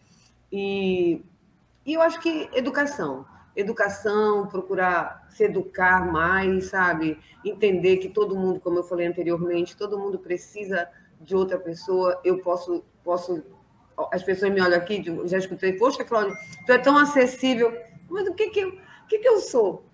E, 0.53 1.25
e 1.87 1.95
eu 1.95 2.03
acho 2.03 2.21
que 2.21 2.51
educação. 2.53 3.25
Educação, 3.57 4.47
procurar 4.47 5.27
se 5.31 5.45
educar 5.45 6.13
mais, 6.13 6.67
sabe? 6.67 7.19
Entender 7.43 7.97
que 7.97 8.11
todo 8.11 8.37
mundo, 8.37 8.61
como 8.61 8.79
eu 8.79 8.85
falei 8.85 9.07
anteriormente, 9.07 9.75
todo 9.75 9.99
mundo 9.99 10.19
precisa 10.19 10.87
de 11.19 11.35
outra 11.35 11.59
pessoa. 11.59 12.21
Eu 12.23 12.43
posso, 12.43 12.85
posso 13.03 13.56
as 14.13 14.23
pessoas 14.23 14.53
me 14.53 14.61
olham 14.61 14.77
aqui, 14.77 15.03
já 15.25 15.39
escutei, 15.39 15.73
poxa, 15.73 16.05
Cláudia, 16.05 16.37
tu 16.65 16.73
é 16.73 16.79
tão 16.79 16.97
acessível. 16.99 17.77
Mas 18.09 18.29
o 18.29 18.35
que 18.35 18.51
que 18.51 18.61
eu, 18.61 18.69
o 18.71 19.07
que 19.09 19.19
que 19.19 19.29
eu 19.29 19.41
sou? 19.41 19.87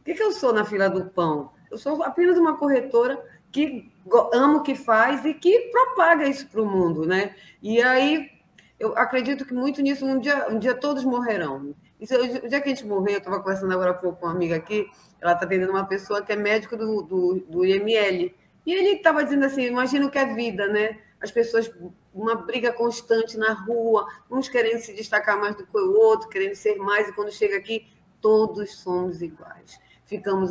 O 0.00 0.04
que 0.04 0.14
que 0.14 0.22
eu 0.22 0.32
sou 0.32 0.52
na 0.52 0.64
fila 0.64 0.88
do 0.88 1.06
pão? 1.06 1.52
Eu 1.70 1.78
sou 1.78 2.02
apenas 2.02 2.38
uma 2.38 2.56
corretora 2.56 3.22
que 3.52 3.90
ama 4.32 4.58
o 4.58 4.62
que 4.62 4.74
faz 4.74 5.24
e 5.24 5.34
que 5.34 5.70
propaga 5.70 6.26
isso 6.26 6.48
para 6.48 6.62
o 6.62 6.66
mundo, 6.66 7.06
né? 7.06 7.34
E 7.62 7.82
aí 7.82 8.30
eu 8.78 8.96
acredito 8.96 9.44
que 9.44 9.52
muito 9.52 9.82
nisso 9.82 10.06
um 10.06 10.18
dia, 10.18 10.48
um 10.48 10.58
dia 10.58 10.74
todos 10.74 11.04
morrerão. 11.04 11.74
Isso, 12.00 12.14
o 12.14 12.48
dia 12.48 12.60
que 12.60 12.70
a 12.70 12.74
gente 12.74 12.86
morrer, 12.86 13.14
eu 13.14 13.18
estava 13.18 13.38
conversando 13.40 13.72
agora 13.74 13.90
há 13.90 13.94
pouco 13.94 14.20
com 14.20 14.26
uma 14.26 14.34
amiga 14.34 14.56
aqui, 14.56 14.88
ela 15.20 15.32
está 15.32 15.44
atendendo 15.44 15.70
uma 15.70 15.84
pessoa 15.84 16.22
que 16.22 16.32
é 16.32 16.36
médico 16.36 16.76
do, 16.76 17.02
do, 17.02 17.34
do 17.46 17.64
IML. 17.64 18.34
E 18.64 18.72
ele 18.72 18.96
estava 18.96 19.22
dizendo 19.22 19.44
assim: 19.44 19.64
imagina 19.64 20.06
o 20.06 20.10
que 20.10 20.18
é 20.18 20.34
vida, 20.34 20.66
né? 20.66 20.98
As 21.22 21.30
pessoas 21.30 21.70
uma 22.14 22.34
briga 22.34 22.72
constante 22.72 23.36
na 23.36 23.52
rua, 23.52 24.06
uns 24.30 24.48
querendo 24.48 24.80
se 24.80 24.94
destacar 24.94 25.38
mais 25.38 25.54
do 25.54 25.66
que 25.66 25.78
o 25.78 25.98
outro, 25.98 26.28
querendo 26.28 26.54
ser 26.54 26.76
mais, 26.76 27.08
e 27.08 27.12
quando 27.12 27.30
chega 27.30 27.56
aqui, 27.56 27.86
todos 28.20 28.76
somos 28.76 29.22
iguais. 29.22 29.78
Ficamos 30.04 30.50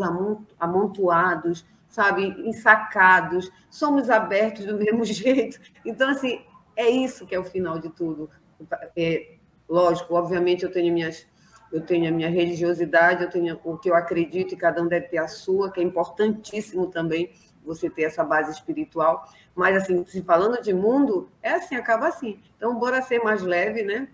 amontoados, 0.59 1.65
sabe, 1.89 2.27
ensacados, 2.47 3.51
somos 3.69 4.09
abertos 4.09 4.65
do 4.65 4.77
mesmo 4.79 5.03
jeito. 5.03 5.59
Então, 5.83 6.09
assim, 6.09 6.41
é 6.75 6.89
isso 6.89 7.25
que 7.25 7.35
é 7.35 7.39
o 7.39 7.43
final 7.43 7.79
de 7.79 7.89
tudo. 7.89 8.29
É, 8.95 9.35
lógico, 9.67 10.15
obviamente, 10.15 10.63
eu 10.63 10.71
tenho 10.71 10.93
minhas. 10.93 11.27
Eu 11.71 11.81
tenho 11.81 12.09
a 12.09 12.11
minha 12.11 12.29
religiosidade, 12.29 13.21
eu 13.21 13.29
tenho 13.29 13.59
o 13.63 13.77
que 13.77 13.91
eu 13.91 13.93
acredito 13.93 14.55
e 14.55 14.57
cada 14.57 14.81
um 14.81 14.87
deve 14.87 15.07
ter 15.07 15.19
a 15.19 15.27
sua, 15.27 15.71
que 15.71 15.79
é 15.79 15.83
importantíssimo 15.83 16.87
também 16.87 17.31
você 17.69 17.89
ter 17.89 18.03
essa 18.03 18.23
base 18.23 18.51
espiritual. 18.51 19.29
Mas, 19.55 19.77
assim, 19.77 20.03
se 20.07 20.23
falando 20.23 20.59
de 20.61 20.73
mundo, 20.73 21.29
é 21.41 21.51
assim, 21.51 21.75
acaba 21.75 22.07
assim. 22.07 22.39
Então, 22.57 22.77
bora 22.79 23.01
ser 23.01 23.19
mais 23.19 23.43
leve, 23.43 23.83
né? 23.83 24.09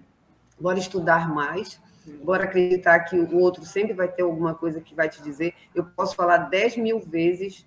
Bora 0.59 0.77
estudar 0.77 1.33
mais, 1.33 1.81
bora 2.23 2.43
acreditar 2.43 2.99
que 2.99 3.17
o 3.17 3.37
outro 3.39 3.65
sempre 3.65 3.93
vai 3.93 4.09
ter 4.09 4.23
alguma 4.23 4.53
coisa 4.53 4.81
que 4.81 4.93
vai 4.93 5.07
te 5.07 5.21
dizer. 5.21 5.53
Eu 5.73 5.85
posso 5.85 6.15
falar 6.15 6.37
10 6.37 6.77
mil 6.77 6.99
vezes 6.99 7.65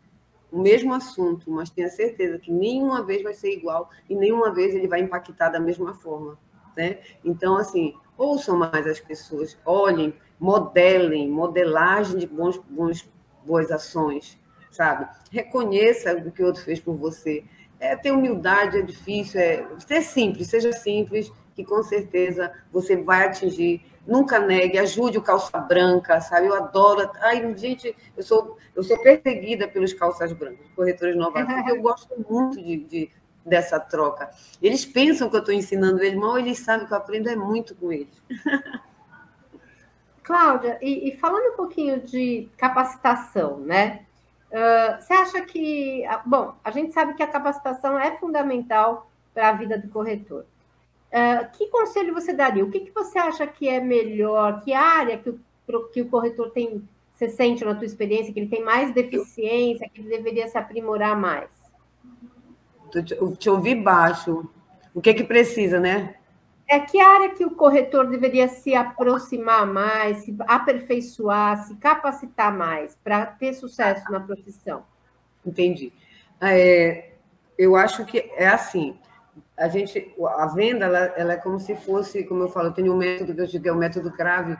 o 0.52 0.60
mesmo 0.60 0.92
assunto, 0.94 1.50
mas 1.50 1.70
tenha 1.70 1.88
certeza 1.88 2.38
que 2.38 2.52
nenhuma 2.52 3.02
vez 3.02 3.22
vai 3.22 3.34
ser 3.34 3.52
igual 3.52 3.90
e 4.08 4.14
nenhuma 4.14 4.52
vez 4.52 4.74
ele 4.74 4.88
vai 4.88 5.00
impactar 5.00 5.50
da 5.50 5.60
mesma 5.60 5.94
forma. 5.94 6.38
Né? 6.76 6.98
Então, 7.24 7.56
assim, 7.56 7.94
ouçam 8.16 8.58
mais 8.58 8.86
as 8.86 9.00
pessoas, 9.00 9.58
olhem, 9.64 10.14
modelem, 10.38 11.30
modelagem 11.30 12.18
de 12.18 12.26
bons, 12.26 12.58
bons, 12.68 13.10
boas 13.44 13.70
ações, 13.70 14.38
sabe? 14.70 15.08
Reconheça 15.30 16.14
o 16.14 16.30
que 16.30 16.42
o 16.42 16.46
outro 16.46 16.62
fez 16.62 16.80
por 16.80 16.94
você. 16.94 17.44
É, 17.80 17.94
ter 17.96 18.10
humildade 18.10 18.78
é 18.78 18.82
difícil, 18.82 19.40
é 19.40 19.64
ser 19.86 20.02
simples, 20.02 20.48
seja 20.48 20.72
simples, 20.72 21.30
que 21.54 21.64
com 21.64 21.82
certeza 21.82 22.52
você 22.72 22.96
vai 22.96 23.26
atingir. 23.26 23.84
Nunca 24.06 24.38
negue, 24.38 24.78
ajude 24.78 25.18
o 25.18 25.22
calça 25.22 25.58
branca, 25.58 26.20
sabe? 26.20 26.46
Eu 26.46 26.54
adoro. 26.54 27.10
Ai, 27.20 27.54
gente, 27.56 27.94
eu 28.16 28.22
sou, 28.22 28.56
eu 28.74 28.82
sou 28.82 28.96
perseguida 29.02 29.68
pelos 29.68 29.92
calças 29.92 30.32
brancos, 30.32 30.66
corretores 30.74 31.14
novos, 31.14 31.42
porque 31.44 31.70
eu 31.70 31.82
gosto 31.82 32.14
muito 32.28 32.62
de, 32.62 32.76
de, 32.84 33.10
dessa 33.44 33.78
troca. 33.78 34.30
Eles 34.62 34.86
pensam 34.86 35.28
que 35.28 35.36
eu 35.36 35.40
estou 35.40 35.54
ensinando 35.54 36.02
eles, 36.02 36.18
mal 36.18 36.38
eles 36.38 36.58
sabem 36.58 36.86
que 36.86 36.92
eu 36.92 36.96
aprendo 36.96 37.28
é 37.28 37.36
muito 37.36 37.74
com 37.74 37.92
eles. 37.92 38.22
Cláudia, 40.22 40.78
e, 40.82 41.08
e 41.08 41.16
falando 41.16 41.52
um 41.52 41.56
pouquinho 41.56 42.00
de 42.02 42.50
capacitação, 42.56 43.58
né? 43.60 44.06
Uh, 44.50 45.00
você 45.00 45.12
acha 45.12 45.40
que. 45.42 46.04
Bom, 46.24 46.54
a 46.64 46.70
gente 46.70 46.92
sabe 46.92 47.14
que 47.14 47.22
a 47.22 47.26
capacitação 47.26 47.98
é 47.98 48.16
fundamental 48.16 49.10
para 49.34 49.50
a 49.50 49.52
vida 49.52 49.78
do 49.78 49.88
corretor. 49.88 50.46
Uh, 51.08 51.50
que 51.52 51.68
conselho 51.68 52.14
você 52.14 52.32
daria? 52.32 52.64
O 52.64 52.70
que, 52.70 52.80
que 52.80 52.90
você 52.94 53.18
acha 53.18 53.46
que 53.46 53.68
é 53.68 53.80
melhor? 53.80 54.62
Que 54.62 54.72
área 54.72 55.18
que 55.18 55.30
o, 55.30 55.40
que 55.92 56.02
o 56.02 56.08
corretor 56.08 56.50
tem, 56.50 56.86
você 57.14 57.28
sente 57.28 57.64
na 57.64 57.74
tua 57.74 57.84
experiência, 57.84 58.32
que 58.32 58.40
ele 58.40 58.48
tem 58.48 58.64
mais 58.64 58.92
deficiência, 58.92 59.88
que 59.88 60.00
ele 60.00 60.08
deveria 60.08 60.48
se 60.48 60.56
aprimorar 60.56 61.16
mais? 61.16 61.50
Te 63.38 63.50
ouvi 63.50 63.74
baixo. 63.74 64.48
O 64.94 65.00
que 65.00 65.12
que 65.12 65.24
precisa, 65.24 65.78
né? 65.78 66.14
É 66.68 66.78
que 66.80 67.00
área 67.00 67.30
que 67.30 67.44
o 67.46 67.52
corretor 67.52 68.06
deveria 68.08 68.46
se 68.46 68.74
aproximar 68.74 69.66
mais, 69.66 70.18
se 70.18 70.36
aperfeiçoar, 70.40 71.64
se 71.66 71.74
capacitar 71.76 72.54
mais 72.54 72.94
para 73.02 73.24
ter 73.24 73.54
sucesso 73.54 74.04
na 74.12 74.20
profissão? 74.20 74.84
Entendi. 75.46 75.92
É, 76.40 77.12
eu 77.56 77.74
acho 77.74 78.04
que 78.04 78.18
é 78.36 78.46
assim. 78.46 78.98
A 79.56 79.68
gente, 79.68 80.14
a 80.36 80.46
venda, 80.46 80.84
ela, 80.84 80.98
ela, 81.16 81.32
é 81.32 81.36
como 81.36 81.58
se 81.58 81.74
fosse, 81.74 82.22
como 82.24 82.44
eu 82.44 82.48
falo, 82.48 82.68
eu 82.68 82.72
tenho 82.72 82.92
um 82.92 82.98
método 82.98 83.34
que 83.34 83.40
eu 83.40 83.46
digo 83.46 83.68
é 83.68 83.72
o 83.72 83.76
método 83.76 84.12
crave. 84.12 84.56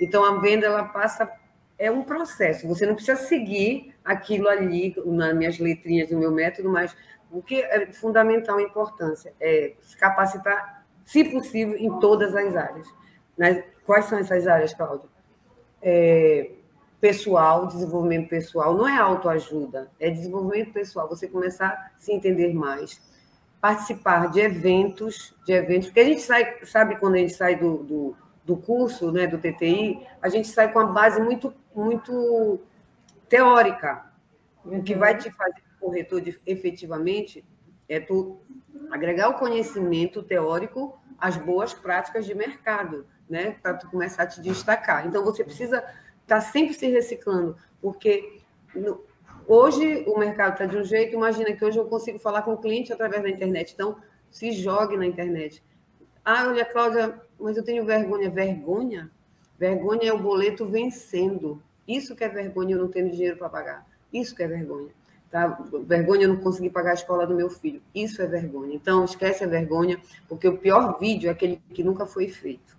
Então 0.00 0.24
a 0.24 0.40
venda 0.40 0.66
ela 0.66 0.84
passa 0.84 1.30
é 1.78 1.90
um 1.90 2.02
processo. 2.02 2.66
Você 2.68 2.84
não 2.84 2.94
precisa 2.94 3.16
seguir 3.16 3.94
aquilo 4.04 4.48
ali 4.48 4.94
nas 5.06 5.34
minhas 5.34 5.58
letrinhas 5.58 6.08
do 6.08 6.18
meu 6.18 6.30
método, 6.30 6.68
mas 6.68 6.94
o 7.30 7.42
que 7.42 7.62
é 7.62 7.92
fundamental, 7.92 8.58
a 8.58 8.62
importância 8.62 9.32
é 9.40 9.74
se 9.80 9.96
capacitar, 9.96 10.73
se 11.04 11.24
possível, 11.24 11.76
em 11.76 11.98
todas 12.00 12.34
as 12.34 12.56
áreas. 12.56 12.88
Quais 13.84 14.06
são 14.06 14.18
essas 14.18 14.46
áreas, 14.46 14.72
Cláudia? 14.74 15.08
É, 15.82 16.50
pessoal, 17.00 17.66
desenvolvimento 17.66 18.30
pessoal, 18.30 18.74
não 18.74 18.88
é 18.88 18.96
autoajuda, 18.96 19.90
é 20.00 20.08
desenvolvimento 20.08 20.72
pessoal. 20.72 21.08
Você 21.08 21.28
começar 21.28 21.68
a 21.68 21.98
se 21.98 22.12
entender 22.12 22.54
mais, 22.54 23.00
participar 23.60 24.30
de 24.30 24.40
eventos, 24.40 25.34
de 25.44 25.52
eventos, 25.52 25.88
porque 25.88 26.00
a 26.00 26.04
gente 26.04 26.22
sai, 26.22 26.64
sabe 26.64 26.96
quando 26.96 27.16
a 27.16 27.18
gente 27.18 27.34
sai 27.34 27.56
do, 27.56 27.78
do, 27.78 28.16
do 28.44 28.56
curso, 28.56 29.12
né, 29.12 29.26
do 29.26 29.36
TTI, 29.36 30.06
a 30.22 30.28
gente 30.30 30.48
sai 30.48 30.72
com 30.72 30.78
uma 30.78 30.92
base 30.92 31.20
muito, 31.20 31.52
muito 31.74 32.60
teórica. 33.28 34.06
O 34.64 34.82
que 34.82 34.94
vai 34.94 35.18
te 35.18 35.30
fazer 35.30 35.62
corretor 35.78 36.22
de, 36.22 36.38
efetivamente 36.46 37.44
é 37.86 38.00
tu 38.00 38.40
agregar 38.90 39.28
o 39.28 39.38
conhecimento 39.38 40.22
teórico 40.22 40.98
às 41.18 41.36
boas 41.36 41.72
práticas 41.72 42.26
de 42.26 42.34
mercado, 42.34 43.06
né, 43.28 43.56
para 43.62 43.74
tu 43.74 43.88
começar 43.88 44.24
a 44.24 44.26
te 44.26 44.40
destacar. 44.40 45.06
Então 45.06 45.24
você 45.24 45.44
precisa 45.44 45.78
estar 45.78 45.96
tá 46.26 46.40
sempre 46.40 46.74
se 46.74 46.86
reciclando, 46.86 47.56
porque 47.80 48.40
no, 48.74 49.02
hoje 49.46 50.04
o 50.06 50.18
mercado 50.18 50.52
está 50.52 50.66
de 50.66 50.76
um 50.76 50.84
jeito, 50.84 51.14
imagina 51.14 51.52
que 51.52 51.64
hoje 51.64 51.78
eu 51.78 51.86
consigo 51.86 52.18
falar 52.18 52.42
com 52.42 52.52
o 52.52 52.58
cliente 52.58 52.92
através 52.92 53.22
da 53.22 53.30
internet. 53.30 53.72
Então, 53.72 53.96
se 54.30 54.50
jogue 54.52 54.96
na 54.96 55.06
internet. 55.06 55.62
Ah, 56.24 56.48
olha, 56.48 56.64
Cláudia, 56.64 57.20
mas 57.38 57.56
eu 57.56 57.64
tenho 57.64 57.84
vergonha. 57.84 58.28
Vergonha? 58.28 59.10
Vergonha 59.58 60.08
é 60.08 60.12
o 60.12 60.18
boleto 60.18 60.66
vencendo. 60.66 61.62
Isso 61.86 62.16
que 62.16 62.24
é 62.24 62.28
vergonha, 62.28 62.74
eu 62.74 62.80
não 62.80 62.88
tenho 62.88 63.10
dinheiro 63.10 63.36
para 63.36 63.48
pagar. 63.48 63.86
Isso 64.12 64.34
que 64.34 64.42
é 64.42 64.48
vergonha. 64.48 64.90
Tá? 65.34 65.48
Vergonha 65.84 66.26
eu 66.26 66.28
não 66.28 66.36
conseguir 66.36 66.70
pagar 66.70 66.92
a 66.92 66.94
escola 66.94 67.26
do 67.26 67.34
meu 67.34 67.50
filho. 67.50 67.82
Isso 67.92 68.22
é 68.22 68.26
vergonha. 68.28 68.72
Então, 68.72 69.04
esquece 69.04 69.42
a 69.42 69.48
vergonha, 69.48 70.00
porque 70.28 70.46
o 70.46 70.56
pior 70.56 70.96
vídeo 70.96 71.28
é 71.28 71.32
aquele 71.32 71.60
que 71.74 71.82
nunca 71.82 72.06
foi 72.06 72.28
feito. 72.28 72.78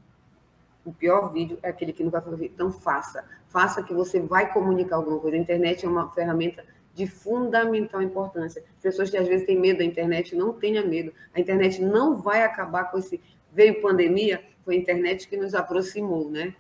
O 0.85 0.93
pior 0.93 1.33
vídeo 1.33 1.59
é 1.61 1.67
aquele 1.67 1.91
que 1.91 2.01
nunca 2.01 2.21
foi 2.21 2.37
feito. 2.37 2.53
Então, 2.53 2.71
faça. 2.71 3.25
Faça 3.49 3.83
que 3.83 3.93
você 3.93 4.21
vai 4.21 4.53
comunicar 4.53 4.95
alguma 4.95 5.19
coisa. 5.19 5.35
A 5.35 5.39
internet 5.41 5.85
é 5.85 5.89
uma 5.89 6.09
ferramenta 6.13 6.63
de 6.93 7.05
fundamental 7.05 8.01
importância. 8.01 8.63
As 8.77 8.83
pessoas 8.83 9.09
que 9.09 9.17
às 9.17 9.27
vezes 9.27 9.45
têm 9.45 9.59
medo 9.59 9.79
da 9.79 9.83
internet, 9.83 10.33
não 10.33 10.53
tenha 10.53 10.81
medo. 10.81 11.11
A 11.33 11.41
internet 11.41 11.81
não 11.81 12.21
vai 12.21 12.41
acabar 12.41 12.89
com 12.89 12.97
esse. 12.97 13.19
Veio 13.51 13.81
pandemia, 13.81 14.41
foi 14.63 14.75
a 14.75 14.79
internet 14.79 15.27
que 15.27 15.35
nos 15.35 15.53
aproximou, 15.53 16.31
né? 16.31 16.55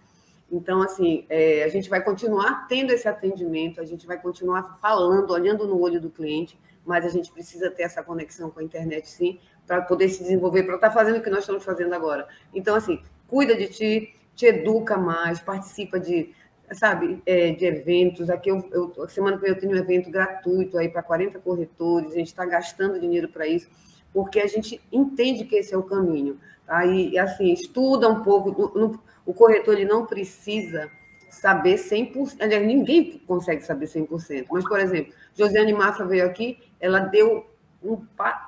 Então, 0.51 0.81
assim, 0.81 1.25
é, 1.29 1.63
a 1.63 1.67
gente 1.67 1.89
vai 1.89 2.03
continuar 2.03 2.67
tendo 2.67 2.91
esse 2.91 3.07
atendimento, 3.07 3.81
a 3.81 3.85
gente 3.85 4.05
vai 4.05 4.19
continuar 4.21 4.77
falando, 4.79 5.31
olhando 5.31 5.67
no 5.67 5.79
olho 5.79 5.99
do 5.99 6.09
cliente, 6.09 6.57
mas 6.85 7.03
a 7.03 7.09
gente 7.09 7.31
precisa 7.31 7.71
ter 7.71 7.83
essa 7.83 8.03
conexão 8.03 8.51
com 8.51 8.59
a 8.59 8.63
internet, 8.63 9.09
sim, 9.09 9.39
para 9.65 9.81
poder 9.81 10.09
se 10.09 10.21
desenvolver, 10.21 10.63
para 10.63 10.75
estar 10.75 10.89
tá 10.89 10.93
fazendo 10.93 11.17
o 11.17 11.21
que 11.21 11.29
nós 11.29 11.39
estamos 11.39 11.63
fazendo 11.63 11.93
agora. 11.93 12.27
Então, 12.53 12.75
assim, 12.75 13.01
cuida 13.27 13.55
de 13.55 13.67
ti, 13.67 14.15
te 14.35 14.45
educa 14.45 14.97
mais, 14.97 15.39
participa 15.39 15.99
de, 15.99 16.31
sabe, 16.71 17.21
é, 17.25 17.51
de 17.51 17.65
eventos. 17.65 18.29
Aqui, 18.29 18.49
eu, 18.49 18.69
eu, 18.71 19.09
semana 19.09 19.37
que 19.37 19.43
vem 19.43 19.51
eu 19.51 19.59
tenho 19.59 19.73
um 19.73 19.77
evento 19.77 20.11
gratuito 20.11 20.77
aí 20.77 20.89
para 20.89 21.01
40 21.01 21.39
corretores, 21.39 22.11
a 22.11 22.15
gente 22.15 22.27
está 22.27 22.45
gastando 22.45 22.99
dinheiro 22.99 23.29
para 23.29 23.47
isso, 23.47 23.67
porque 24.13 24.39
a 24.39 24.47
gente 24.47 24.79
entende 24.91 25.45
que 25.45 25.55
esse 25.55 25.73
é 25.73 25.77
o 25.77 25.83
caminho. 25.83 26.39
Tá? 26.67 26.85
E, 26.85 27.17
assim, 27.17 27.51
estuda 27.51 28.07
um 28.07 28.21
pouco, 28.21 28.77
no, 28.77 28.99
o 29.25 29.33
corretor 29.33 29.75
ele 29.75 29.85
não 29.85 30.05
precisa 30.05 30.89
saber 31.29 31.75
100%, 31.75 32.37
aliás, 32.39 32.65
ninguém 32.65 33.19
consegue 33.27 33.61
saber 33.61 33.85
100%, 33.87 34.47
mas, 34.49 34.67
por 34.67 34.79
exemplo, 34.79 35.13
Josiane 35.33 35.73
Mafra 35.73 36.05
veio 36.05 36.25
aqui, 36.25 36.59
ela 36.79 36.99
deu 36.99 37.45
um 37.83 37.97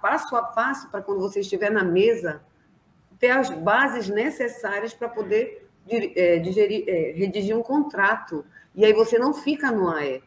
passo 0.02 0.36
a 0.36 0.42
passo 0.42 0.90
para 0.90 1.02
quando 1.02 1.20
você 1.20 1.42
estiver 1.42 1.70
na 1.70 1.84
mesa, 1.84 2.42
ter 3.20 3.30
as 3.30 3.50
bases 3.50 4.10
necessárias 4.10 4.94
para 4.94 5.10
poder 5.10 5.68
é, 5.90 6.40
digerir, 6.40 6.84
é, 6.88 7.14
redigir 7.16 7.58
um 7.58 7.64
contrato. 7.64 8.46
E 8.76 8.86
aí 8.86 8.94
você 8.94 9.18
não 9.18 9.34
fica 9.34 9.72
no 9.72 9.90
AE. 9.90 10.22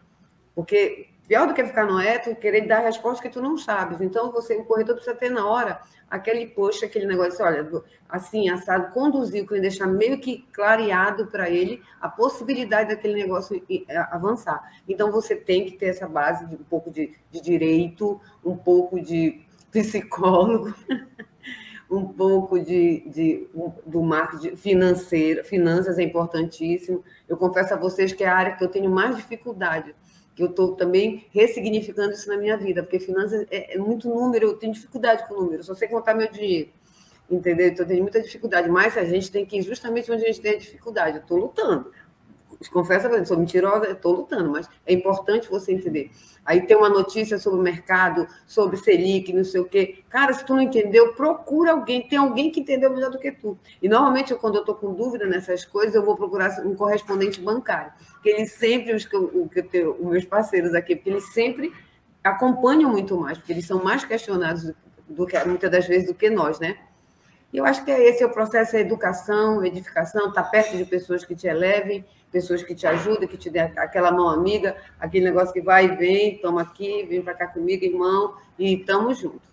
Porque 0.55 1.10
Pior 1.31 1.47
do 1.47 1.55
que 1.55 1.65
ficar 1.65 1.87
no 1.87 2.01
é 2.01 2.19
tu 2.19 2.35
querer 2.35 2.67
dar 2.67 2.81
resposta 2.81 3.23
que 3.23 3.33
tu 3.33 3.41
não 3.41 3.57
sabes. 3.57 4.01
Então, 4.01 4.33
você, 4.33 4.57
o 4.57 4.65
corretor 4.65 4.97
precisa 4.97 5.15
ter 5.15 5.31
na 5.31 5.47
hora 5.47 5.81
aquele 6.11 6.45
post, 6.45 6.85
aquele 6.85 7.07
negócio, 7.07 7.45
olha, 7.45 7.65
assim, 8.09 8.49
assado, 8.49 8.93
conduzir 8.93 9.45
o 9.45 9.47
cliente, 9.47 9.69
deixar 9.69 9.87
meio 9.87 10.19
que 10.19 10.45
clareado 10.53 11.29
para 11.29 11.49
ele 11.49 11.81
a 12.01 12.09
possibilidade 12.09 12.89
daquele 12.89 13.15
negócio 13.15 13.63
avançar. 14.11 14.73
Então, 14.89 15.13
você 15.13 15.37
tem 15.37 15.67
que 15.67 15.77
ter 15.77 15.91
essa 15.91 16.09
base 16.09 16.47
de 16.47 16.57
um 16.57 16.65
pouco 16.65 16.91
de, 16.91 17.15
de 17.31 17.41
direito, 17.41 18.21
um 18.45 18.57
pouco 18.57 19.01
de 19.01 19.41
psicólogo, 19.71 20.75
um 21.89 22.09
pouco 22.09 22.59
de, 22.59 23.09
de, 23.09 23.49
do 23.87 24.03
marketing 24.03 24.57
financeiro, 24.57 25.45
finanças 25.45 25.97
é 25.97 26.03
importantíssimo. 26.03 27.05
Eu 27.29 27.37
confesso 27.37 27.73
a 27.73 27.77
vocês 27.77 28.13
que 28.13 28.25
é 28.25 28.29
a 28.29 28.35
área 28.35 28.57
que 28.57 28.65
eu 28.65 28.69
tenho 28.69 28.91
mais 28.91 29.15
dificuldade 29.15 29.95
eu 30.39 30.47
estou 30.47 30.75
também 30.75 31.27
ressignificando 31.33 32.13
isso 32.13 32.29
na 32.29 32.37
minha 32.37 32.57
vida, 32.57 32.83
porque 32.83 32.99
finanças 32.99 33.47
é, 33.51 33.75
é, 33.75 33.79
muito 33.79 34.09
número, 34.09 34.47
eu 34.47 34.57
tenho 34.57 34.73
dificuldade 34.73 35.27
com 35.29 35.35
número, 35.35 35.63
só 35.63 35.75
sei 35.75 35.89
contar 35.89 36.15
meu 36.15 36.31
dinheiro, 36.31 36.71
entendeu? 37.31 37.69
Então, 37.69 37.85
eu 37.85 37.89
tenho 37.89 38.03
muita 38.03 38.23
dificuldade, 38.23 38.69
mas 38.69 38.97
a 38.97 39.05
gente 39.05 39.31
tem 39.31 39.45
que 39.45 39.59
ir 39.59 39.63
justamente 39.63 40.11
onde 40.11 40.25
a 40.25 40.27
gente 40.27 40.41
tem 40.41 40.55
a 40.55 40.59
dificuldade, 40.59 41.17
eu 41.17 41.23
estou 41.23 41.37
lutando 41.37 41.91
confesso 42.69 43.07
a 43.07 43.25
sou 43.25 43.39
mentirosa, 43.39 43.91
estou 43.91 44.13
lutando, 44.17 44.51
mas 44.51 44.69
é 44.85 44.93
importante 44.93 45.49
você 45.49 45.73
entender. 45.73 46.11
Aí 46.45 46.67
tem 46.67 46.77
uma 46.77 46.89
notícia 46.89 47.39
sobre 47.39 47.61
o 47.61 47.63
mercado, 47.63 48.27
sobre 48.47 48.77
Selic, 48.77 49.33
não 49.33 49.45
sei 49.45 49.61
o 49.61 49.65
quê. 49.65 50.03
Cara, 50.09 50.33
se 50.33 50.45
tu 50.45 50.55
não 50.55 50.63
entendeu, 50.63 51.15
procura 51.15 51.73
alguém. 51.73 52.07
Tem 52.07 52.19
alguém 52.19 52.51
que 52.51 52.61
entendeu 52.61 52.91
melhor 52.91 53.11
do 53.11 53.19
que 53.19 53.31
tu. 53.33 53.59
E 53.81 53.89
normalmente, 53.89 54.35
quando 54.35 54.57
eu 54.57 54.61
estou 54.61 54.75
com 54.75 54.93
dúvida 54.93 55.27
nessas 55.27 55.65
coisas, 55.65 55.95
eu 55.95 56.05
vou 56.05 56.17
procurar 56.17 56.51
um 56.67 56.75
correspondente 56.75 57.41
bancário. 57.41 57.93
Porque 58.13 58.31
eles 58.31 58.53
sempre, 58.53 58.95
os, 58.95 59.07
os, 59.07 60.01
os 60.01 60.07
meus 60.07 60.25
parceiros 60.25 60.75
aqui, 60.75 60.97
porque 60.97 61.11
eles 61.11 61.33
sempre 61.33 61.73
acompanham 62.23 62.91
muito 62.91 63.17
mais, 63.17 63.39
porque 63.39 63.53
eles 63.53 63.67
são 63.67 63.83
mais 63.83 64.05
questionados 64.05 64.73
do 65.09 65.27
que 65.27 65.43
muitas 65.45 65.71
das 65.71 65.87
vezes 65.87 66.09
do 66.09 66.15
que 66.15 66.29
nós, 66.29 66.61
né? 66.61 66.77
E 67.53 67.59
eu 67.59 67.65
acho 67.65 67.85
que 67.85 67.91
é 67.91 68.09
esse 68.09 68.23
é 68.23 68.27
o 68.27 68.31
processo, 68.31 68.77
é 68.77 68.81
educação, 68.81 69.65
edificação, 69.65 70.29
estar 70.29 70.45
tá 70.45 70.49
perto 70.49 70.77
de 70.77 70.85
pessoas 70.85 71.25
que 71.25 71.35
te 71.35 71.49
elevem, 71.49 72.05
pessoas 72.31 72.63
que 72.63 72.75
te 72.75 72.87
ajudam, 72.87 73.27
que 73.27 73.37
te 73.37 73.51
dêem 73.51 73.73
aquela 73.77 74.13
mão 74.13 74.29
amiga, 74.29 74.77
aquele 75.01 75.25
negócio 75.25 75.53
que 75.53 75.61
vai 75.61 75.87
e 75.87 75.97
vem, 75.97 76.39
toma 76.39 76.63
aqui, 76.63 77.05
vem 77.05 77.23
para 77.23 77.35
cá 77.35 77.49
comigo, 77.49 77.85
irmão, 77.85 78.37
e 78.59 78.75
estamos 78.75 79.19
juntos. 79.19 79.51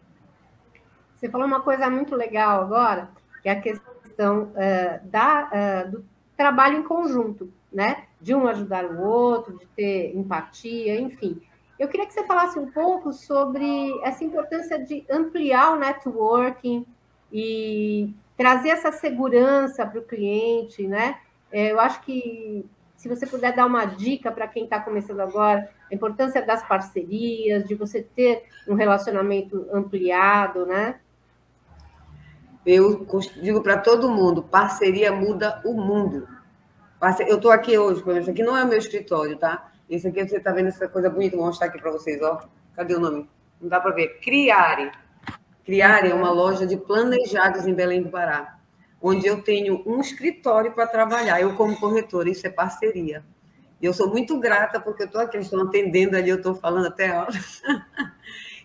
Você 1.16 1.28
falou 1.28 1.48
uma 1.48 1.62
coisa 1.62 1.90
muito 1.90 2.16
legal 2.16 2.62
agora, 2.62 3.10
que 3.42 3.50
é 3.50 3.54
a 3.54 3.62
questão 3.62 4.44
uh, 4.44 5.08
da, 5.08 5.86
uh, 5.88 5.92
do 5.92 6.06
trabalho 6.36 6.78
em 6.78 6.84
conjunto, 6.84 7.52
né? 7.74 8.06
De 8.22 8.36
um 8.36 8.48
ajudar 8.48 8.86
o 8.86 9.02
outro, 9.02 9.58
de 9.58 9.66
ter 9.68 10.16
empatia, 10.16 11.00
enfim. 11.00 11.42
Eu 11.80 11.88
queria 11.88 12.06
que 12.06 12.14
você 12.14 12.24
falasse 12.24 12.60
um 12.60 12.72
pouco 12.72 13.12
sobre 13.12 14.00
essa 14.04 14.24
importância 14.24 14.84
de 14.84 15.04
ampliar 15.10 15.74
o 15.74 15.80
networking 15.80 16.86
e 17.32 18.14
trazer 18.36 18.70
essa 18.70 18.92
segurança 18.92 19.86
para 19.86 20.00
o 20.00 20.04
cliente, 20.04 20.88
né? 20.88 21.18
É, 21.52 21.72
eu 21.72 21.80
acho 21.80 22.02
que 22.02 22.66
se 22.96 23.08
você 23.08 23.26
puder 23.26 23.56
dar 23.56 23.66
uma 23.66 23.86
dica 23.86 24.32
para 24.32 24.48
quem 24.48 24.64
está 24.64 24.80
começando 24.80 25.20
agora, 25.20 25.70
a 25.90 25.96
importância 25.96 26.42
das 26.42 26.68
parcerias, 26.68 27.64
de 27.66 27.76
você 27.76 28.02
ter 28.02 28.44
um 28.68 28.74
relacionamento 28.74 29.68
ampliado, 29.72 30.66
né? 30.66 31.00
Eu 32.66 33.08
digo 33.42 33.62
para 33.62 33.78
todo 33.78 34.12
mundo, 34.12 34.44
parceria 34.44 35.12
muda 35.12 35.62
o 35.64 35.74
mundo. 35.74 36.28
Eu 37.28 37.38
estou 37.38 37.52
aqui 37.52 37.78
hoje, 37.78 38.04
por 38.04 38.12
exemplo, 38.12 38.32
aqui 38.32 38.44
não 38.44 38.58
é 38.58 38.64
o 38.64 38.68
meu 38.68 38.78
escritório, 38.78 39.38
tá? 39.38 39.72
Isso 39.90 40.08
aqui 40.08 40.28
você 40.28 40.38
está 40.38 40.52
vendo 40.52 40.68
essa 40.68 40.88
coisa 40.88 41.10
bonita, 41.10 41.38
vou 41.38 41.46
mostrar 41.46 41.68
aqui 41.68 41.80
para 41.80 41.92
vocês, 41.92 42.22
ó. 42.22 42.42
Cadê 42.76 42.96
o 42.96 43.00
nome? 43.00 43.30
Não 43.62 43.70
dá 43.70 43.80
para 43.80 43.92
ver. 43.92 44.20
Criare. 44.20 44.92
Criare 45.68 46.10
é 46.10 46.16
uma 46.16 46.32
loja 46.32 46.66
de 46.66 46.78
planejados 46.78 47.68
em 47.68 47.76
Belém 47.76 48.02
do 48.02 48.10
Pará 48.10 48.58
onde 49.02 49.28
eu 49.28 49.42
tenho 49.42 49.84
um 49.86 50.00
escritório 50.00 50.72
para 50.74 50.88
trabalhar, 50.88 51.42
eu 51.42 51.56
como 51.56 51.80
corretora, 51.80 52.30
isso 52.30 52.46
é 52.48 52.50
parceria. 52.50 53.24
E 53.82 53.86
eu 53.86 53.94
sou 53.94 54.10
muito 54.10 54.40
grata 54.40 54.80
porque 54.80 55.04
eu 55.04 55.08
estou 55.08 55.22
aqui, 55.22 55.38
eles 55.38 55.48
estão 55.48 55.62
atendendo 55.68 56.18
ali, 56.18 56.30
eu 56.30 56.38
estou 56.38 56.56
falando 56.56 56.88
até 56.88 57.10
a 57.10 57.22
hora. 57.22 57.32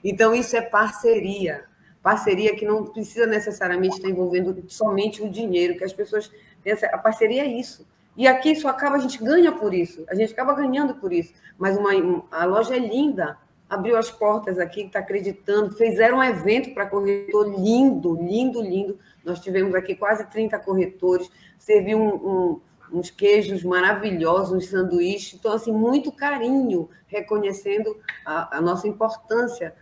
então, 0.03 0.35
isso 0.35 0.57
é 0.57 0.63
parceria. 0.63 1.65
Parceria 2.03 2.57
que 2.57 2.65
não 2.65 2.85
precisa 2.85 3.27
necessariamente 3.27 3.97
estar 3.97 4.09
envolvendo 4.09 4.65
somente 4.69 5.23
o 5.23 5.31
dinheiro, 5.31 5.77
que 5.77 5.85
as 5.85 5.93
pessoas 5.93 6.33
pensam, 6.65 6.89
a 6.93 6.99
parceria 6.99 7.43
é 7.43 7.47
isso. 7.47 7.87
E 8.17 8.27
aqui 8.27 8.53
isso 8.53 8.67
acaba, 8.67 8.97
a 8.97 8.99
gente 8.99 9.23
ganha 9.23 9.53
por 9.53 9.73
isso, 9.73 10.05
a 10.09 10.15
gente 10.15 10.33
acaba 10.33 10.55
ganhando 10.55 10.95
por 10.95 11.13
isso. 11.13 11.33
Mas 11.59 11.77
uma, 11.77 11.91
a 12.31 12.45
loja 12.45 12.75
é 12.75 12.79
linda, 12.79 13.39
abriu 13.73 13.97
as 13.97 14.11
portas 14.11 14.59
aqui, 14.59 14.83
está 14.83 14.99
acreditando, 14.99 15.75
fizeram 15.75 16.19
um 16.19 16.23
evento 16.23 16.75
para 16.75 16.85
corretor 16.85 17.49
lindo, 17.59 18.15
lindo, 18.15 18.61
lindo. 18.61 18.99
Nós 19.25 19.41
tivemos 19.41 19.75
aqui 19.75 19.95
quase 19.95 20.29
30 20.29 20.59
corretores, 20.59 21.31
serviu 21.59 21.99
um, 21.99 22.15
um, 22.15 22.61
uns 22.93 23.11
queijos 23.11 23.65
maravilhosos, 23.65 24.53
uns 24.53 24.69
sanduíches. 24.69 25.39
Então, 25.41 25.55
assim, 25.55 25.73
muito 25.73 26.13
carinho, 26.13 26.91
reconhecendo 27.07 27.97
a, 28.27 28.59
a 28.59 28.61
nossa 28.61 28.87
importância 28.87 29.75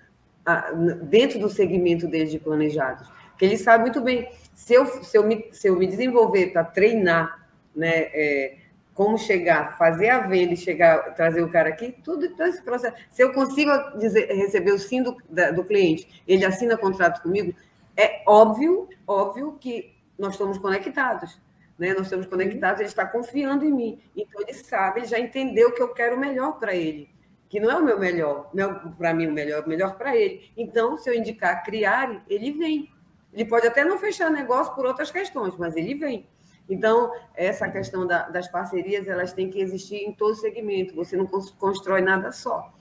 a, 0.46 0.70
dentro 0.70 1.40
do 1.40 1.48
segmento 1.48 2.07
deles 2.07 2.31
de 2.31 2.38
planejados. 2.38 3.11
Que 3.37 3.44
eles 3.44 3.61
sabem 3.61 3.87
muito 3.87 4.00
bem, 4.00 4.31
se 4.55 4.72
eu, 4.72 4.87
se 4.87 5.18
eu, 5.18 5.26
me, 5.26 5.48
se 5.50 5.66
eu 5.66 5.74
me 5.74 5.88
desenvolver 5.88 6.53
para 6.53 6.62
treinar, 6.62 7.44
né, 7.74 8.09
é, 8.12 8.57
como 9.00 9.16
chegar, 9.16 9.78
fazer 9.78 10.10
a 10.10 10.18
venda 10.18 10.52
e 10.52 10.56
chegar, 10.58 11.14
trazer 11.14 11.40
o 11.40 11.48
cara 11.48 11.70
aqui, 11.70 11.90
tudo 12.04 12.28
todo 12.36 12.46
esse 12.48 12.62
processo. 12.62 12.94
Se 13.08 13.22
eu 13.22 13.32
consigo 13.32 13.70
dizer, 13.98 14.26
receber 14.26 14.72
o 14.72 14.78
sim 14.78 15.02
do, 15.02 15.16
da, 15.26 15.50
do 15.52 15.64
cliente, 15.64 16.22
ele 16.28 16.44
assina 16.44 16.76
contrato 16.76 17.22
comigo, 17.22 17.54
é 17.96 18.22
óbvio, 18.28 18.90
óbvio 19.06 19.56
que 19.58 19.96
nós 20.18 20.32
estamos 20.34 20.58
conectados. 20.58 21.40
Né? 21.78 21.94
Nós 21.94 22.02
estamos 22.02 22.26
conectados, 22.26 22.80
ele 22.80 22.90
está 22.90 23.06
confiando 23.06 23.64
em 23.64 23.72
mim. 23.72 24.02
Então, 24.14 24.42
ele 24.42 24.52
sabe, 24.52 25.00
ele 25.00 25.06
já 25.06 25.18
entendeu 25.18 25.72
que 25.72 25.80
eu 25.80 25.94
quero 25.94 26.16
o 26.16 26.20
melhor 26.20 26.58
para 26.58 26.76
ele. 26.76 27.08
Que 27.48 27.58
não 27.58 27.70
é 27.70 27.76
o 27.76 27.82
meu 27.82 27.98
melhor, 27.98 28.50
para 28.98 29.14
mim 29.14 29.28
o 29.28 29.32
melhor, 29.32 29.64
o 29.64 29.68
melhor 29.70 29.96
para 29.96 30.14
ele. 30.14 30.52
Então, 30.58 30.98
se 30.98 31.08
eu 31.08 31.14
indicar 31.14 31.64
criar, 31.64 32.22
ele 32.28 32.52
vem. 32.52 32.92
Ele 33.32 33.46
pode 33.46 33.66
até 33.66 33.82
não 33.82 33.96
fechar 33.96 34.30
negócio 34.30 34.74
por 34.74 34.84
outras 34.84 35.10
questões, 35.10 35.56
mas 35.56 35.74
ele 35.74 35.94
vem. 35.94 36.28
Então, 36.70 37.12
essa 37.35 37.68
questão 37.68 38.06
da, 38.06 38.28
das 38.28 38.46
parcerias, 38.46 39.09
elas 39.09 39.33
têm 39.33 39.50
que 39.50 39.61
existir 39.61 39.96
em 39.96 40.12
todo 40.12 40.37
segmento. 40.37 40.94
Você 40.94 41.16
não 41.16 41.26
constrói 41.26 42.00
nada 42.00 42.30
só. 42.30 42.72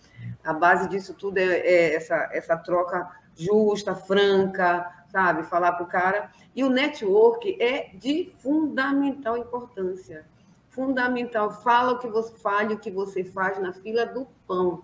A 0.43 0.53
base 0.53 0.87
disso 0.87 1.15
tudo 1.15 1.39
é, 1.39 1.43
é 1.43 1.95
essa, 1.95 2.29
essa 2.31 2.55
troca 2.55 3.09
justa, 3.35 3.95
franca, 3.95 5.03
sabe? 5.11 5.41
Falar 5.41 5.71
para 5.73 5.85
o 5.85 5.87
cara. 5.87 6.31
E 6.55 6.63
o 6.63 6.69
network 6.69 7.59
é 7.59 7.89
de 7.95 8.31
fundamental 8.37 9.35
importância. 9.35 10.23
Fundamental. 10.69 11.51
Fala 11.51 11.93
o 11.93 11.99
que 11.99 12.07
você 12.07 12.37
fale 12.37 12.75
o 12.75 12.79
que 12.79 12.91
você 12.91 13.23
faz 13.23 13.59
na 13.59 13.73
fila 13.73 14.05
do 14.05 14.27
pão. 14.47 14.83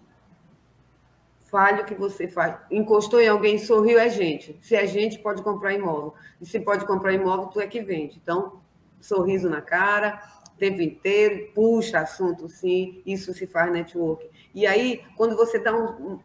Fale 1.41 1.83
o 1.83 1.85
que 1.85 1.93
você 1.93 2.27
faz. 2.27 2.57
Encostou 2.71 3.21
em 3.21 3.27
alguém, 3.27 3.59
sorriu, 3.59 3.99
é 3.99 4.09
gente. 4.09 4.57
Se 4.61 4.75
é 4.75 4.87
gente, 4.87 5.19
pode 5.19 5.43
comprar 5.43 5.73
imóvel. 5.73 6.15
E 6.41 6.45
se 6.45 6.59
pode 6.59 6.85
comprar 6.85 7.13
imóvel, 7.13 7.47
tu 7.47 7.61
é 7.61 7.67
que 7.67 7.83
vende. 7.83 8.19
Então, 8.21 8.64
sorriso 9.05 9.49
na 9.49 9.61
cara, 9.61 10.21
o 10.53 10.57
tempo 10.57 10.81
inteiro, 10.81 11.51
puxa 11.53 11.99
assunto, 11.99 12.47
sim. 12.47 13.01
Isso 13.05 13.33
se 13.33 13.45
faz 13.45 13.71
network. 13.71 14.29
E 14.53 14.65
aí, 14.65 15.01
quando 15.15 15.35
você 15.35 15.59
dá 15.59 15.75
um, 15.75 16.19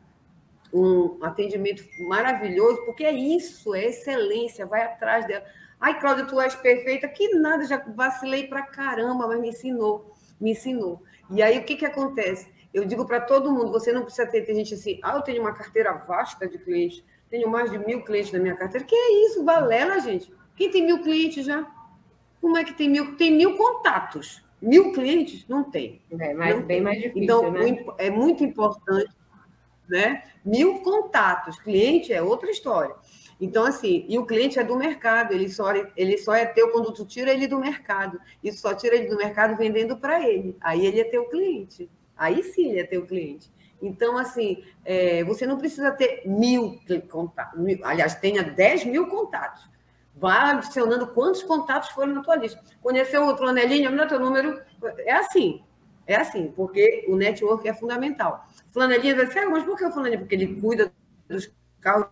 um 0.73 1.19
atendimento 1.23 1.85
maravilhoso, 2.09 2.85
porque 2.85 3.05
é 3.05 3.13
isso, 3.13 3.75
é 3.75 3.87
excelência, 3.87 4.67
vai 4.67 4.83
atrás 4.83 5.27
dela. 5.27 5.45
Ai, 5.81 5.99
Cláudia, 5.99 6.27
tu 6.27 6.41
és 6.41 6.55
perfeita. 6.55 7.09
Que 7.09 7.35
nada, 7.35 7.65
já 7.65 7.83
vacilei 7.95 8.47
pra 8.47 8.63
caramba, 8.63 9.27
mas 9.27 9.41
me 9.41 9.49
ensinou, 9.49 10.13
me 10.41 10.53
ensinou. 10.53 11.03
E 11.31 11.43
aí, 11.43 11.59
o 11.59 11.65
que, 11.65 11.77
que 11.77 11.87
acontece? 11.87 12.49
Eu 12.73 12.85
digo 12.85 13.05
para 13.05 13.21
todo 13.21 13.51
mundo, 13.51 13.73
você 13.73 13.93
não 13.93 14.03
precisa 14.03 14.27
ter, 14.27 14.45
gente 14.47 14.75
assim, 14.75 15.01
ah, 15.03 15.17
eu 15.17 15.23
tenho 15.23 15.41
uma 15.41 15.53
carteira 15.53 15.93
vasta 15.93 16.47
de 16.47 16.57
clientes, 16.59 17.05
tenho 17.29 17.49
mais 17.49 17.71
de 17.71 17.79
mil 17.79 18.05
clientes 18.05 18.31
na 18.31 18.39
minha 18.39 18.55
carteira. 18.55 18.87
Que 18.87 18.95
é 18.95 19.27
isso, 19.27 19.43
balela, 19.43 19.99
gente? 19.99 20.33
Quem 20.55 20.71
tem 20.71 20.85
mil 20.85 21.03
clientes 21.03 21.45
já? 21.45 21.67
Como 22.41 22.57
é 22.57 22.65
que 22.65 22.73
tem 22.75 22.89
mil? 22.89 23.17
Tem 23.17 23.31
mil 23.31 23.57
contatos. 23.57 24.43
Mil 24.61 24.93
clientes? 24.93 25.47
Não 25.49 25.65
tem. 25.65 26.03
É 26.19 26.35
mais, 26.35 26.57
não 26.57 26.63
bem 26.63 26.77
tem. 26.77 26.83
mais 26.83 26.99
difícil, 26.99 27.23
Então, 27.23 27.51
né? 27.51 27.85
é 27.99 28.11
muito 28.11 28.45
importante, 28.45 29.11
né? 29.89 30.23
Mil 30.45 30.81
contatos. 30.81 31.59
Cliente 31.59 32.13
é 32.13 32.23
outra 32.23 32.51
história. 32.51 32.95
Então, 33.41 33.65
assim, 33.65 34.05
e 34.07 34.19
o 34.19 34.27
cliente 34.27 34.59
é 34.59 34.65
do 34.65 34.77
mercado, 34.77 35.33
ele 35.33 35.49
só, 35.49 35.73
ele 35.97 36.19
só 36.19 36.35
é 36.35 36.45
teu 36.45 36.71
quando 36.73 36.93
tu 36.93 37.07
tira 37.07 37.33
ele 37.33 37.47
do 37.47 37.59
mercado. 37.59 38.21
E 38.45 38.53
só 38.53 38.75
tira 38.75 38.97
ele 38.97 39.09
do 39.09 39.17
mercado 39.17 39.57
vendendo 39.57 39.97
para 39.97 40.29
ele. 40.29 40.57
Aí 40.61 40.85
ele 40.85 41.01
é 41.01 41.05
teu 41.05 41.25
cliente. 41.27 41.89
Aí 42.17 42.43
sim 42.43 42.69
ele 42.71 42.81
é 42.81 42.85
teu 42.85 43.07
cliente. 43.07 43.51
Então, 43.81 44.19
assim, 44.19 44.63
é, 44.85 45.25
você 45.25 45.47
não 45.47 45.57
precisa 45.57 45.91
ter 45.91 46.23
mil 46.27 46.79
contatos. 47.09 47.59
Aliás, 47.83 48.15
tenha 48.17 48.43
10 48.43 48.85
mil 48.85 49.07
contatos. 49.07 49.71
Vá 50.21 50.51
adicionando 50.51 51.07
quantos 51.09 51.43
contatos 51.43 51.89
foram 51.91 52.13
na 52.13 52.23
tua 52.23 52.37
lista. 52.37 52.63
Conheceu 52.83 53.27
o 53.27 53.37
flanelinha, 53.39 53.91
me 53.91 54.07
teu 54.07 54.21
número. 54.21 54.61
É 54.99 55.15
assim. 55.15 55.65
É 56.07 56.17
assim, 56.17 56.53
porque 56.55 57.07
o 57.09 57.17
network 57.17 57.67
é 57.67 57.73
fundamental. 57.73 58.47
Flanelinha 58.69 59.17
vai 59.17 59.27
dizer, 59.27 59.47
mas 59.47 59.65
por 59.65 59.79
que 59.79 59.85
o 59.85 59.91
flanelinha? 59.91 60.19
Porque 60.21 60.35
ele 60.35 60.61
cuida 60.61 60.93
dos 61.27 61.51
carros, 61.81 62.09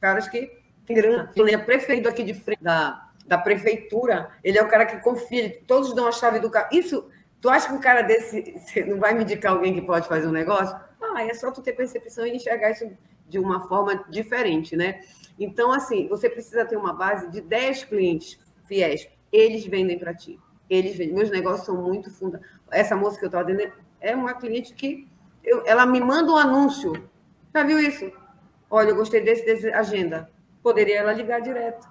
caras 0.00 0.28
que 0.28 0.52
tem 0.86 0.96
grana. 0.96 1.32
Ele 1.34 1.52
é 1.52 1.58
prefeito 1.58 2.08
aqui 2.08 2.22
de 2.22 2.34
frente 2.34 2.62
da, 2.62 3.10
da 3.26 3.36
prefeitura, 3.36 4.30
ele 4.44 4.58
é 4.58 4.62
o 4.62 4.68
cara 4.68 4.86
que 4.86 4.98
confia, 4.98 5.60
todos 5.66 5.94
dão 5.94 6.06
a 6.06 6.12
chave 6.12 6.38
do 6.38 6.50
carro. 6.50 6.68
Isso, 6.70 7.08
tu 7.40 7.48
acha 7.48 7.68
que 7.68 7.74
um 7.74 7.80
cara 7.80 8.02
desse 8.02 8.54
não 8.86 8.98
vai 8.98 9.14
me 9.14 9.24
indicar 9.24 9.52
alguém 9.52 9.74
que 9.74 9.82
pode 9.82 10.06
fazer 10.06 10.28
um 10.28 10.32
negócio? 10.32 10.78
Ah, 11.00 11.24
é 11.24 11.34
só 11.34 11.50
tu 11.50 11.60
ter 11.60 11.72
percepção 11.72 12.26
e 12.26 12.36
enxergar 12.36 12.70
isso 12.70 12.88
de 13.28 13.38
uma 13.38 13.66
forma 13.66 14.04
diferente, 14.08 14.76
né? 14.76 15.00
Então, 15.38 15.72
assim, 15.72 16.08
você 16.08 16.30
precisa 16.30 16.64
ter 16.64 16.76
uma 16.76 16.92
base 16.92 17.30
de 17.30 17.40
10 17.40 17.84
clientes 17.84 18.38
fiéis. 18.64 19.08
Eles 19.30 19.66
vendem 19.66 19.98
para 19.98 20.14
ti. 20.14 20.38
Eles 20.68 20.96
vendem. 20.96 21.14
Meus 21.14 21.30
negócios 21.30 21.66
são 21.66 21.80
muito 21.80 22.10
funda. 22.10 22.40
Essa 22.70 22.96
moça 22.96 23.18
que 23.18 23.24
eu 23.24 23.28
estou 23.28 23.40
atendendo 23.40 23.72
é 24.00 24.14
uma 24.14 24.34
cliente 24.34 24.72
que 24.74 25.06
eu, 25.44 25.62
ela 25.66 25.86
me 25.86 26.00
manda 26.00 26.32
um 26.32 26.36
anúncio. 26.36 26.92
Já 27.54 27.62
viu 27.62 27.78
isso? 27.78 28.10
Olha, 28.70 28.90
eu 28.90 28.96
gostei 28.96 29.20
desse, 29.20 29.44
desse 29.44 29.70
agenda. 29.70 30.30
Poderia 30.62 30.98
ela 30.98 31.12
ligar 31.12 31.40
direto. 31.40 31.86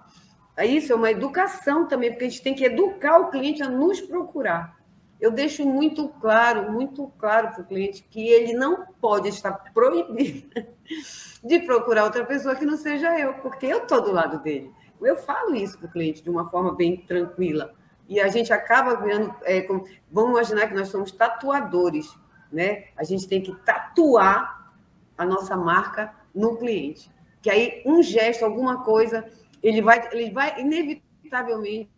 Isso 0.63 0.91
é 0.91 0.95
uma 0.95 1.11
educação 1.11 1.87
também, 1.87 2.11
porque 2.11 2.25
a 2.25 2.29
gente 2.29 2.41
tem 2.41 2.53
que 2.53 2.65
educar 2.65 3.19
o 3.19 3.29
cliente 3.29 3.61
a 3.61 3.69
nos 3.69 3.99
procurar. 4.01 4.77
Eu 5.25 5.31
deixo 5.31 5.65
muito 5.65 6.07
claro, 6.07 6.71
muito 6.71 7.11
claro 7.17 7.49
para 7.49 7.63
o 7.63 7.65
cliente 7.65 8.03
que 8.03 8.27
ele 8.27 8.53
não 8.53 8.85
pode 9.01 9.27
estar 9.29 9.53
proibido 9.73 10.47
de 11.43 11.59
procurar 11.61 12.03
outra 12.03 12.23
pessoa 12.23 12.55
que 12.55 12.63
não 12.63 12.77
seja 12.77 13.19
eu, 13.19 13.33
porque 13.39 13.65
eu 13.65 13.79
estou 13.79 14.03
do 14.03 14.11
lado 14.11 14.39
dele. 14.43 14.71
Eu 15.01 15.15
falo 15.15 15.55
isso 15.55 15.79
para 15.79 15.87
o 15.87 15.91
cliente 15.91 16.21
de 16.21 16.29
uma 16.29 16.47
forma 16.47 16.75
bem 16.75 16.97
tranquila. 16.97 17.73
E 18.07 18.19
a 18.19 18.27
gente 18.27 18.53
acaba 18.53 19.01
virando. 19.01 19.35
É, 19.41 19.61
como, 19.61 19.87
vamos 20.11 20.29
imaginar 20.29 20.67
que 20.67 20.75
nós 20.75 20.89
somos 20.89 21.11
tatuadores, 21.11 22.15
né? 22.51 22.89
A 22.95 23.03
gente 23.03 23.27
tem 23.27 23.41
que 23.41 23.55
tatuar 23.65 24.71
a 25.17 25.25
nossa 25.25 25.57
marca 25.57 26.13
no 26.35 26.55
cliente. 26.55 27.11
Que 27.41 27.49
aí 27.49 27.81
um 27.83 28.03
gesto, 28.03 28.45
alguma 28.45 28.83
coisa, 28.83 29.25
ele 29.63 29.81
vai, 29.81 30.07
ele 30.11 30.29
vai 30.29 30.61
inevitavelmente 30.61 31.89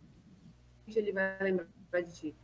ele 0.96 1.12
vai 1.12 1.36
lembrar 1.42 1.66
de 2.00 2.14
ti. 2.14 2.34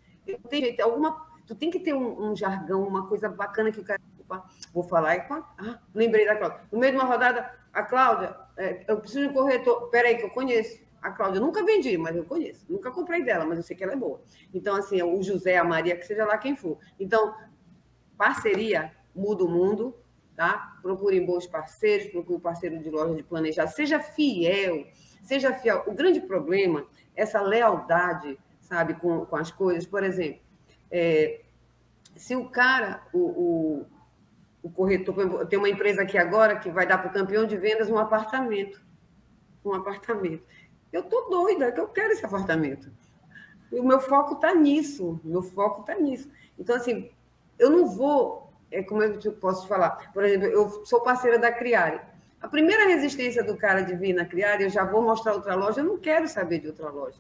Tem 0.49 0.61
jeito, 0.61 0.81
alguma, 0.81 1.27
tu 1.47 1.55
tem 1.55 1.71
que 1.71 1.79
ter 1.79 1.95
um, 1.95 2.31
um 2.31 2.37
jargão, 2.37 2.87
uma 2.87 3.07
coisa 3.07 3.29
bacana 3.29 3.71
que 3.71 3.81
o 3.81 3.85
cara 3.85 4.01
Opa, 4.25 4.45
vou 4.73 4.83
falar 4.83 5.17
e 5.17 5.27
ah, 5.31 5.79
lembrei 5.95 6.25
da 6.25 6.37
Cláudia. 6.37 6.61
No 6.73 6.79
meio 6.79 6.93
de 6.93 6.99
uma 6.99 7.07
rodada, 7.07 7.51
a 7.73 7.83
Cláudia, 7.83 8.35
é, 8.57 8.85
eu 8.89 8.99
preciso 8.99 9.21
de 9.21 9.29
um 9.29 9.33
corretor. 9.33 9.91
Peraí, 9.91 10.17
que 10.17 10.25
eu 10.25 10.31
conheço. 10.31 10.83
A 11.03 11.11
Cláudia, 11.11 11.39
eu 11.39 11.43
nunca 11.43 11.63
vendi, 11.63 11.99
mas 11.99 12.17
eu 12.17 12.25
conheço. 12.25 12.65
Nunca 12.69 12.91
comprei 12.91 13.23
dela, 13.23 13.45
mas 13.45 13.59
eu 13.59 13.63
sei 13.63 13.77
que 13.77 13.85
ela 13.85 13.93
é 13.93 13.97
boa. 13.97 14.23
Então, 14.55 14.75
assim, 14.75 15.03
o 15.03 15.23
José, 15.23 15.59
a 15.59 15.65
Maria, 15.65 15.97
que 15.97 16.07
seja 16.07 16.25
lá 16.25 16.39
quem 16.39 16.57
for. 16.57 16.79
Então, 16.99 17.35
parceria 18.17 18.91
muda 19.15 19.45
o 19.45 19.49
mundo, 19.49 19.95
tá? 20.35 20.79
Procurem 20.81 21.27
bons 21.27 21.47
parceiros, 21.47 22.07
procure 22.07 22.41
parceiro 22.41 22.79
de 22.79 22.89
loja 22.89 23.15
de 23.15 23.23
planejar. 23.23 23.67
Seja 23.67 24.01
fiel, 24.01 24.87
seja 25.23 25.53
fiel. 25.53 25.85
O 25.87 25.93
grande 25.93 26.21
problema, 26.21 26.87
essa 27.15 27.43
lealdade, 27.43 28.39
sabe, 28.65 28.95
com, 28.95 29.25
com 29.25 29.37
as 29.37 29.51
coisas. 29.51 29.87
Por 29.87 30.03
exemplo, 30.03 30.41
é, 30.91 31.43
se 32.17 32.35
o 32.35 32.49
cara, 32.49 33.03
o, 33.13 33.19
o, 33.19 33.87
o 34.63 34.71
corretor, 34.71 35.47
tem 35.47 35.59
uma 35.59 35.69
empresa 35.69 36.03
aqui 36.03 36.19
agora 36.19 36.59
que 36.59 36.71
vai 36.71 36.87
dar 36.87 36.99
para 36.99 37.11
o 37.11 37.13
campeão 37.13 37.47
de 37.47 37.57
vendas 37.57 37.91
um 37.91 37.99
apartamento. 37.99 38.81
Um 39.65 39.75
apartamento. 39.75 40.45
Eu 40.93 41.03
estou 41.03 41.29
doida, 41.31 41.73
que 41.73 41.81
eu 41.81 41.89
quero 41.89 42.13
esse 42.13 42.25
apartamento. 42.25 42.91
E 43.73 43.81
o 43.81 43.85
meu 43.85 44.01
foco 44.01 44.35
está 44.35 44.55
nisso, 44.55 45.21
meu 45.25 45.43
foco 45.43 45.81
está 45.81 45.95
nisso. 45.97 46.31
Então, 46.59 46.77
assim, 46.77 47.11
eu 47.59 47.71
não 47.71 47.87
vou, 47.87 48.53
é 48.71 48.83
como 48.83 49.03
eu 49.03 49.33
posso 49.33 49.67
falar, 49.67 50.13
por 50.13 50.25
exemplo, 50.25 50.47
eu 50.47 50.85
sou 50.85 51.01
parceira 51.01 51.39
da 51.39 51.51
Criare. 51.51 52.01
A 52.41 52.47
primeira 52.47 52.87
resistência 52.87 53.43
do 53.43 53.57
cara 53.57 53.81
de 53.81 53.97
vir 53.97 54.13
na 54.13 54.25
Criare, 54.25 54.65
eu 54.65 54.71
já 54.71 54.85
vou 54.85 55.03
mostrar 55.03 55.33
outra 55.33 55.55
loja, 55.55 55.81
eu 55.81 55.85
não 55.85 55.99
quero 55.99 56.29
saber 56.29 56.61
de 56.61 56.69
outra 56.69 56.91
loja. 56.91 57.19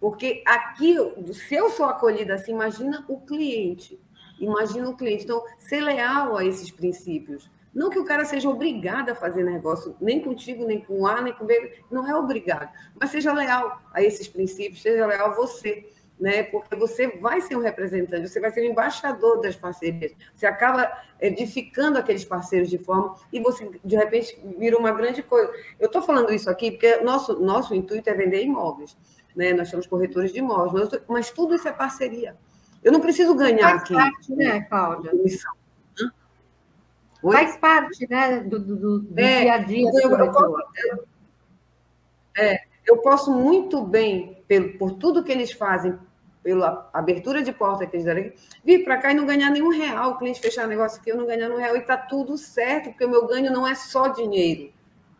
Porque 0.00 0.42
aqui, 0.46 0.96
se 1.32 1.54
eu 1.54 1.70
sou 1.70 1.86
acolhida 1.86 2.34
assim, 2.34 2.52
imagina 2.52 3.04
o 3.08 3.20
cliente. 3.20 4.00
Imagina 4.38 4.88
o 4.88 4.96
cliente. 4.96 5.24
Então, 5.24 5.42
ser 5.58 5.80
leal 5.80 6.36
a 6.36 6.44
esses 6.44 6.70
princípios. 6.70 7.50
Não 7.74 7.90
que 7.90 7.98
o 7.98 8.06
cara 8.06 8.24
seja 8.24 8.48
obrigado 8.48 9.10
a 9.10 9.14
fazer 9.14 9.44
negócio, 9.44 9.94
nem 10.00 10.18
contigo, 10.18 10.64
nem 10.64 10.80
com 10.80 11.06
A, 11.06 11.20
nem 11.20 11.34
com 11.34 11.44
B, 11.44 11.74
não 11.90 12.08
é 12.08 12.16
obrigado. 12.16 12.72
Mas 12.98 13.10
seja 13.10 13.34
leal 13.34 13.82
a 13.92 14.02
esses 14.02 14.26
princípios, 14.26 14.80
seja 14.80 15.06
leal 15.06 15.32
a 15.32 15.34
você, 15.34 15.86
né? 16.18 16.44
Porque 16.44 16.74
você 16.74 17.08
vai 17.18 17.40
ser 17.42 17.54
um 17.54 17.60
representante, 17.60 18.28
você 18.28 18.40
vai 18.40 18.50
ser 18.50 18.62
um 18.62 18.70
embaixador 18.70 19.42
das 19.42 19.56
parcerias. 19.56 20.14
Você 20.34 20.46
acaba 20.46 20.90
edificando 21.20 21.98
aqueles 21.98 22.24
parceiros 22.24 22.70
de 22.70 22.78
forma 22.78 23.14
e 23.30 23.40
você, 23.40 23.70
de 23.84 23.96
repente, 23.96 24.40
vira 24.58 24.78
uma 24.78 24.92
grande 24.92 25.22
coisa. 25.22 25.52
Eu 25.78 25.86
estou 25.86 26.00
falando 26.00 26.32
isso 26.32 26.48
aqui 26.48 26.70
porque 26.70 26.96
nosso, 27.02 27.38
nosso 27.40 27.74
intuito 27.74 28.08
é 28.08 28.14
vender 28.14 28.42
imóveis. 28.42 28.96
Né? 29.36 29.52
nós 29.52 29.70
temos 29.70 29.86
corretores 29.86 30.32
de 30.32 30.38
imóveis, 30.38 30.88
mas, 30.90 31.02
mas 31.06 31.30
tudo 31.30 31.54
isso 31.54 31.68
é 31.68 31.72
parceria. 31.72 32.34
Eu 32.82 32.90
não 32.90 33.00
preciso 33.00 33.34
ganhar 33.34 33.70
Faz 33.70 33.82
aqui. 33.82 33.94
Parte, 33.94 34.34
né, 34.34 34.60
Cláudia? 34.62 35.10
Comissão. 35.10 35.52
Faz 37.22 37.56
parte, 37.56 38.06
né, 38.08 38.40
do, 38.40 38.58
do, 38.58 39.00
do 39.00 39.20
é, 39.20 39.40
dia 39.42 39.54
a 39.54 39.58
dia. 39.58 39.90
Eu, 40.02 40.10
eu, 40.10 40.32
posso, 40.32 40.56
é, 42.36 42.60
eu 42.86 42.98
posso 42.98 43.32
muito 43.32 43.82
bem, 43.82 44.42
pelo, 44.46 44.78
por 44.78 44.92
tudo 44.92 45.24
que 45.24 45.32
eles 45.32 45.50
fazem, 45.50 45.98
pela 46.42 46.88
abertura 46.92 47.42
de 47.42 47.52
porta 47.52 47.86
que 47.86 47.96
eles 47.96 48.04
deram, 48.04 48.30
vir 48.64 48.84
para 48.84 48.98
cá 48.98 49.10
e 49.10 49.14
não 49.14 49.26
ganhar 49.26 49.50
nenhum 49.50 49.70
real, 49.70 50.12
o 50.12 50.18
cliente 50.18 50.40
fechar 50.40 50.68
negócio 50.68 51.00
aqui, 51.00 51.10
eu 51.10 51.16
não 51.16 51.26
ganhar 51.26 51.48
nenhum 51.48 51.58
real, 51.58 51.74
e 51.74 51.80
está 51.80 51.96
tudo 51.96 52.38
certo, 52.38 52.90
porque 52.90 53.04
o 53.04 53.10
meu 53.10 53.26
ganho 53.26 53.50
não 53.50 53.66
é 53.66 53.74
só 53.74 54.08
dinheiro, 54.08 54.72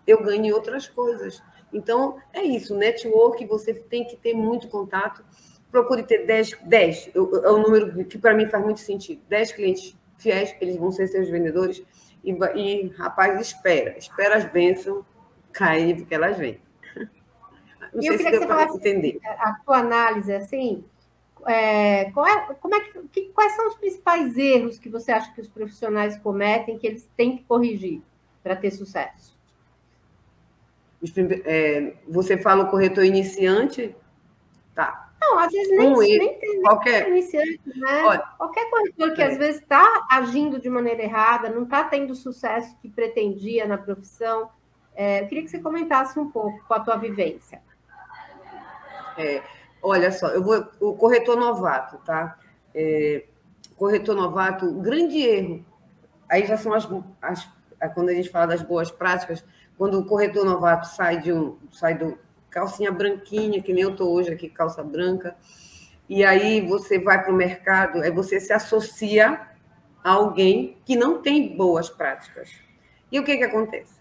eu 0.07 0.23
ganho 0.23 0.55
outras 0.55 0.87
coisas. 0.87 1.43
Então, 1.77 2.17
é 2.33 2.43
isso, 2.43 2.75
network, 2.75 3.45
você 3.45 3.75
tem 3.75 4.07
que 4.07 4.17
ter 4.17 4.33
muito 4.33 4.67
contato, 4.69 5.23
procure 5.71 6.03
ter 6.03 6.25
10, 6.25 6.59
10 6.65 7.11
é 7.15 7.19
o 7.19 7.59
número 7.59 8.03
que 8.07 8.17
para 8.17 8.33
mim 8.33 8.47
faz 8.47 8.65
muito 8.65 8.81
sentido, 8.81 9.21
10 9.29 9.53
clientes 9.53 9.95
fiéis, 10.17 10.57
eles 10.59 10.77
vão 10.77 10.91
ser 10.91 11.07
seus 11.09 11.29
vendedores, 11.29 11.83
e, 12.25 12.33
e 12.33 12.89
rapaz, 12.97 13.39
espera, 13.39 13.97
espera 13.99 14.39
as 14.39 14.47
bênçãos 14.47 15.05
caírem, 15.53 15.97
porque 15.97 16.15
elas 16.15 16.39
vêm. 16.39 16.59
Não 17.93 18.01
sei 18.01 18.11
eu 18.11 18.19
se 18.19 18.31
deu 18.31 18.47
para 18.47 18.65
entender. 18.65 19.19
A 19.23 19.53
tua 19.65 19.79
análise, 19.79 20.33
assim, 20.33 20.83
é, 21.47 22.01
é, 22.01 22.11
como 22.11 22.75
é 22.75 22.81
que, 22.81 23.09
que, 23.09 23.23
quais 23.35 23.53
são 23.55 23.69
os 23.69 23.75
principais 23.75 24.35
erros 24.39 24.79
que 24.79 24.89
você 24.89 25.13
acha 25.13 25.33
que 25.35 25.43
os 25.43 25.49
profissionais 25.49 26.17
cometem 26.19 26.79
que 26.79 26.87
eles 26.87 27.07
têm 27.15 27.37
que 27.37 27.45
corrigir 27.45 28.01
para 28.43 28.57
ter 28.57 28.71
sucesso? 28.71 29.36
É, 31.45 31.95
você 32.09 32.39
fala 32.39 32.65
o 32.65 32.71
corretor 32.71 33.05
iniciante? 33.05 33.95
Tá. 34.75 35.07
Não, 35.21 35.39
às 35.39 35.51
vezes 35.51 35.77
nem, 35.77 35.93
um 35.93 35.99
nem 35.99 36.39
tem 36.39 36.63
qualquer 36.63 37.09
iniciante, 37.09 37.61
né? 37.75 38.05
Olha, 38.05 38.23
qualquer 38.39 38.71
corretor 38.71 39.15
que 39.15 39.23
é. 39.23 39.27
às 39.27 39.39
vezes 39.39 39.61
está 39.61 40.07
agindo 40.11 40.61
de 40.61 40.69
maneira 40.69 41.03
errada, 41.03 41.49
não 41.49 41.65
está 41.65 41.85
tendo 41.85 42.11
o 42.11 42.15
sucesso 42.15 42.77
que 42.81 42.89
pretendia 42.89 43.67
na 43.67 43.79
profissão. 43.79 44.51
É, 44.95 45.23
eu 45.23 45.27
queria 45.27 45.45
que 45.45 45.51
você 45.51 45.59
comentasse 45.59 46.19
um 46.19 46.31
pouco 46.31 46.65
com 46.67 46.75
a 46.75 46.81
tua 46.81 46.97
vivência. 46.97 47.61
É, 49.19 49.43
olha 49.83 50.13
só, 50.13 50.29
eu 50.29 50.43
vou 50.43 50.67
o 50.81 50.95
corretor 50.95 51.37
novato, 51.37 51.99
tá? 52.05 52.39
É, 52.75 53.25
corretor 53.75 54.15
novato, 54.15 54.71
grande 54.75 55.19
erro. 55.19 55.65
Aí 56.29 56.47
já 56.47 56.57
são 56.57 56.73
as, 56.73 56.89
as 57.23 57.49
quando 57.95 58.09
a 58.09 58.15
gente 58.15 58.31
fala 58.31 58.47
das 58.47 58.63
boas 58.63 58.91
práticas, 58.91 59.45
quando 59.77 59.99
o 59.99 60.05
corretor 60.05 60.45
novato 60.45 60.87
sai 60.89 61.21
de 61.21 61.33
um 61.33 61.57
sai 61.73 61.97
do 61.97 62.19
calcinha 62.51 62.91
branquinha, 62.91 63.63
que 63.63 63.73
nem 63.73 63.83
eu 63.83 63.91
estou 63.91 64.13
hoje 64.15 64.33
aqui, 64.33 64.49
calça 64.49 64.83
branca, 64.83 65.37
e 66.09 66.25
aí 66.25 66.67
você 66.67 66.99
vai 66.99 67.23
para 67.23 67.33
o 67.33 67.37
mercado, 67.37 68.01
aí 68.01 68.11
você 68.11 68.41
se 68.41 68.53
associa 68.53 69.41
a 70.03 70.11
alguém 70.11 70.79
que 70.85 70.97
não 70.97 71.21
tem 71.21 71.57
boas 71.57 71.91
práticas. 71.91 72.51
E 73.11 73.19
o 73.19 73.25
que, 73.25 73.37
que 73.37 73.45
acontece? 73.45 73.95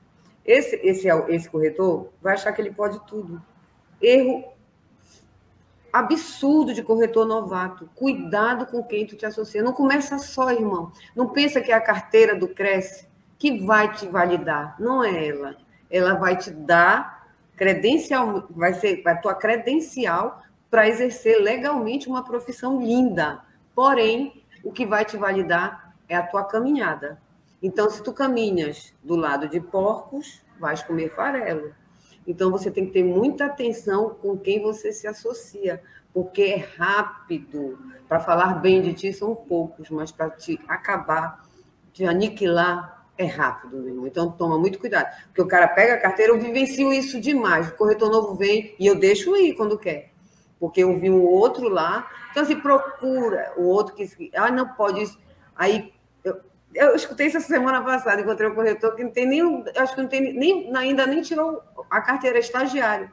Esse, 0.46 0.76
esse, 0.84 1.08
esse 1.30 1.50
corretor 1.50 2.14
vai 2.22 2.36
achar 2.36 2.52
que 2.54 2.62
ele 2.62 2.72
pode 2.72 3.00
tudo. 3.08 3.42
Erro 4.00 4.46
absurdo 5.92 6.74
de 6.74 6.84
corretor 6.84 7.26
novato. 7.26 7.90
Cuidado 7.96 8.66
com 8.66 8.84
quem 8.84 9.08
tu 9.08 9.16
te 9.16 9.26
associa. 9.26 9.64
Não 9.64 9.74
começa 9.74 10.20
só, 10.20 10.52
irmão. 10.52 10.92
Não 11.16 11.30
pensa 11.30 11.62
que 11.62 11.72
é 11.72 11.76
a 11.76 11.82
carteira 11.82 12.36
do 12.36 12.50
Cresce 12.50 13.08
que 13.40 13.66
vai 13.66 13.92
te 13.94 14.06
validar. 14.06 14.76
Não 14.80 15.04
é 15.04 15.28
ela. 15.28 15.56
Ela 15.90 16.16
vai 16.16 16.38
te 16.38 16.52
dar 16.52 17.30
credencial, 17.56 18.48
vai 18.50 18.74
ser 18.74 19.02
a 19.06 19.16
tua 19.16 19.34
credencial 19.34 20.42
para 20.70 20.88
exercer 20.88 21.42
legalmente 21.42 22.08
uma 22.08 22.24
profissão 22.24 22.82
linda. 22.82 23.42
Porém, 23.74 24.44
o 24.64 24.72
que 24.72 24.86
vai 24.86 25.06
te 25.06 25.16
validar 25.16 25.96
é 26.10 26.16
a 26.16 26.24
tua 26.24 26.44
caminhada. 26.44 27.20
Então, 27.62 27.90
se 27.90 28.04
tu 28.04 28.14
caminhas 28.14 28.94
do 29.04 29.16
lado 29.16 29.48
de 29.48 29.60
porcos, 29.60 30.42
vais 30.60 30.84
comer 30.84 31.10
farelo. 31.10 31.74
Então, 32.28 32.52
você 32.52 32.70
tem 32.70 32.88
que 32.88 32.92
ter 32.94 33.04
muita 33.04 33.46
atenção 33.46 34.10
com 34.22 34.38
quem 34.38 34.62
você 34.62 34.92
se 34.92 35.08
associa, 35.08 35.82
porque 36.14 36.42
é 36.42 36.58
rápido. 36.78 37.78
Para 38.08 38.20
falar 38.20 38.56
bem 38.56 38.82
de 38.82 38.94
ti 38.94 39.14
são 39.14 39.36
poucos, 39.36 39.90
mas 39.90 40.12
para 40.12 40.30
te 40.30 40.60
acabar, 40.68 41.44
te 41.94 42.06
aniquilar, 42.06 43.05
é 43.18 43.26
rápido, 43.26 43.78
meu. 43.78 44.06
Então, 44.08 44.32
toma 44.32 44.58
muito 44.58 44.80
cuidado. 44.80 45.08
Porque 45.28 45.42
o 45.42 45.48
cara 45.48 45.68
pega 45.68 45.94
a 45.94 46.00
carteira, 46.00 46.34
eu 46.34 46.40
vivencio 46.40 46.92
isso 46.92 47.20
demais. 47.20 47.70
O 47.70 47.76
corretor 47.76 48.10
novo 48.10 48.36
vem 48.36 48.76
e 48.78 48.86
eu 48.86 48.96
deixo 48.96 49.36
ir 49.38 49.54
quando 49.56 49.78
quer. 49.78 50.12
Porque 50.60 50.84
eu 50.84 50.98
vi 51.00 51.10
um 51.10 51.24
outro 51.24 51.70
lá. 51.70 52.10
Então, 52.32 52.44
assim, 52.44 52.60
procura 52.60 53.54
o 53.58 53.64
outro 53.64 53.96
que. 53.96 54.32
Ah, 54.36 54.52
não 54.52 54.68
pode 54.70 55.04
isso. 55.04 55.20
Aí, 55.56 55.94
eu, 56.24 56.42
eu 56.74 56.96
escutei 56.96 57.28
isso 57.28 57.38
essa 57.38 57.48
semana 57.48 57.82
passada, 57.82 58.22
encontrei 58.22 58.50
um 58.50 58.56
corretor 58.56 58.96
que 58.96 59.04
não 59.04 59.12
tem 59.12 59.26
nem. 59.26 59.64
Acho 59.78 59.96
que 59.96 60.02
não 60.02 60.10
tem 60.10 60.34
nem. 60.34 60.76
Ainda 60.76 61.06
nem 61.06 61.22
tirou 61.22 61.62
a 61.90 62.02
carteira, 62.02 62.38
é 62.38 62.42
estagiário. 62.42 63.10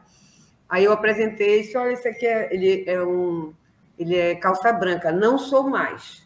Aí 0.69 0.85
eu 0.85 0.93
apresentei 0.93 1.63
disse: 1.63 1.77
olha, 1.77 1.93
esse 1.93 2.09
aqui 2.09 2.27
é, 2.27 2.53
ele 2.53 2.85
é 2.87 3.03
um. 3.03 3.55
Ele 3.99 4.17
é 4.17 4.35
calça 4.35 4.73
branca, 4.73 5.13
não 5.13 5.39
sou 5.39 5.69
mais. 5.69 6.22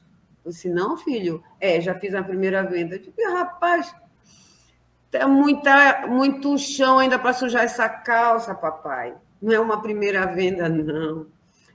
Eu 0.47 0.53
disse, 0.53 0.69
não, 0.69 0.97
filho, 0.97 1.43
é, 1.61 1.81
já 1.81 1.93
fiz 1.97 2.15
a 2.15 2.23
primeira 2.23 2.63
venda. 2.63 2.95
Eu 2.95 3.01
disse, 3.01 3.21
rapaz, 3.33 3.93
tem 5.11 5.27
muita, 5.27 6.07
muito 6.07 6.57
chão 6.57 7.01
ainda 7.01 7.19
para 7.19 7.33
sujar 7.33 7.65
essa 7.65 7.89
calça, 7.89 8.55
papai. 8.55 9.13
Não 9.43 9.53
é 9.53 9.59
uma 9.59 9.83
primeira 9.83 10.25
venda, 10.25 10.69
não. 10.69 11.27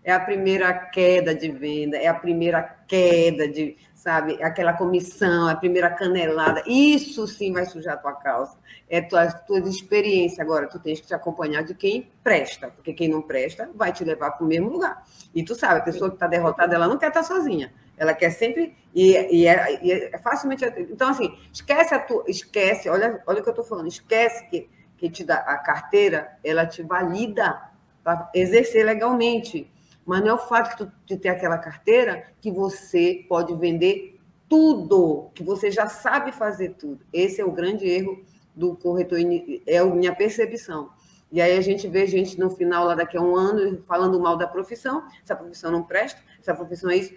É 0.06 0.14
a 0.14 0.20
primeira 0.22 0.74
queda 0.74 1.36
de 1.36 1.52
venda, 1.52 1.98
é 1.98 2.08
a 2.08 2.14
primeira 2.14 2.64
queda 2.88 3.46
de, 3.46 3.76
sabe, 3.94 4.42
aquela 4.42 4.72
comissão, 4.72 5.50
a 5.50 5.56
primeira 5.56 5.90
canelada. 5.90 6.64
Isso 6.66 7.28
sim 7.28 7.52
vai 7.52 7.66
sujar 7.66 7.96
a 7.96 7.98
tua 7.98 8.14
calça. 8.14 8.58
É 8.90 9.02
tua, 9.02 9.28
tua 9.28 9.60
experiência. 9.60 10.42
Agora, 10.42 10.66
tu 10.68 10.80
tens 10.80 11.02
que 11.02 11.08
te 11.08 11.14
acompanhar 11.14 11.64
de 11.64 11.76
quem 11.76 12.10
presta, 12.24 12.70
porque 12.70 12.94
quem 12.94 13.10
não 13.10 13.22
presta 13.22 13.70
vai 13.76 13.92
te 13.92 14.06
levar 14.06 14.32
para 14.32 14.46
o 14.46 14.48
mesmo 14.48 14.70
lugar. 14.70 15.06
E 15.36 15.44
tu 15.44 15.56
sabe, 15.56 15.82
a 15.82 15.84
pessoa 15.84 16.10
que 16.10 16.16
está 16.16 16.26
derrotada, 16.26 16.74
ela 16.74 16.88
não 16.88 16.98
quer 16.98 17.10
estar 17.10 17.22
tá 17.22 17.28
sozinha. 17.28 17.72
Ela 17.98 18.14
quer 18.14 18.32
sempre. 18.32 18.76
E, 18.94 19.12
e, 19.12 19.48
é, 19.48 19.86
e 19.86 19.92
é, 19.92 20.18
facilmente. 20.18 20.66
Então, 20.90 21.10
assim, 21.10 21.38
esquece 21.52 21.94
a 21.94 22.00
tua. 22.00 22.24
Esquece, 22.28 22.90
olha, 22.90 23.22
olha 23.26 23.40
o 23.40 23.44
que 23.44 23.50
eu 23.50 23.54
estou 23.54 23.66
falando, 23.66 23.88
esquece 23.88 24.46
que, 24.48 24.70
que 24.98 25.10
te 25.10 25.24
dá 25.24 25.36
a 25.36 25.58
carteira, 25.58 26.38
ela 26.44 26.66
te 26.66 26.82
valida 26.84 27.62
para 28.04 28.30
exercer 28.34 28.86
legalmente. 28.86 29.72
Mas 30.06 30.22
não 30.22 30.30
é 30.30 30.34
o 30.34 30.38
fato 30.38 30.86
tu, 30.86 30.92
de 31.06 31.18
ter 31.18 31.30
aquela 31.30 31.58
carteira 31.58 32.26
que 32.42 32.52
você 32.52 33.26
pode 33.30 33.56
vender 33.56 34.20
tudo, 34.50 35.30
que 35.34 35.44
você 35.44 35.72
já 35.72 35.88
sabe 35.88 36.32
fazer 36.32 36.74
tudo. 36.74 37.00
Esse 37.14 37.40
é 37.40 37.46
o 37.46 37.52
grande 37.52 37.88
erro 37.88 38.22
do 38.54 38.76
corretor, 38.76 39.20
é 39.66 39.78
a 39.78 39.86
minha 39.86 40.14
percepção. 40.14 40.90
E 41.32 41.42
aí 41.42 41.58
a 41.58 41.62
gente 41.62 41.88
vê 41.88 42.06
gente 42.06 42.38
no 42.38 42.50
final, 42.50 42.86
lá 42.86 42.94
daqui 42.94 43.16
a 43.16 43.22
um 43.22 43.36
ano, 43.36 43.82
falando 43.88 44.20
mal 44.20 44.36
da 44.36 44.46
profissão, 44.46 45.08
essa 45.24 45.34
profissão 45.34 45.72
não 45.72 45.84
presta, 45.84 46.22
essa 46.42 46.56
profissão 46.56 46.90
é 46.90 46.98
isso. 46.98 47.14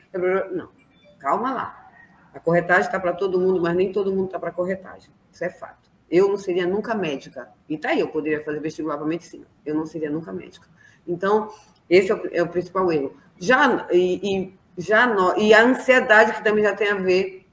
Não, 0.53 0.71
calma 1.19 1.53
lá. 1.53 1.91
A 2.33 2.41
corretagem 2.41 2.87
está 2.87 2.99
para 2.99 3.13
todo 3.13 3.41
mundo, 3.41 3.61
mas 3.61 3.75
nem 3.75 3.93
todo 3.93 4.13
mundo 4.13 4.27
está 4.27 4.39
para 4.39 4.51
corretagem. 4.51 5.11
Isso 5.33 5.45
é 5.45 5.51
fato. 5.51 5.91
Eu 6.11 6.29
não 6.29 6.37
seria 6.37 6.67
nunca 6.67 6.95
médica. 6.95 7.49
E 7.69 7.79
tá 7.79 7.91
aí, 7.91 8.01
eu 8.01 8.09
poderia 8.09 8.43
fazer 8.45 8.61
vestibular 8.61 8.97
para 8.97 9.07
medicina. 9.07 9.47
Eu 9.65 9.75
não 9.75 9.87
seria 9.87 10.11
nunca 10.11 10.33
médica. 10.33 10.69
Então, 11.07 11.51
esse 11.89 12.11
é 12.11 12.15
o, 12.15 12.29
é 12.33 12.43
o 12.43 12.49
principal 12.49 12.93
erro. 12.93 13.17
Já, 13.39 13.87
e, 13.91 14.21
e, 14.23 14.59
já 14.77 15.07
no, 15.07 15.37
e 15.39 15.55
a 15.55 15.63
ansiedade 15.63 16.33
que 16.33 16.45
também 16.45 16.65
já 16.65 16.75
tem 16.75 16.91
a 16.91 16.97
ver 16.97 17.47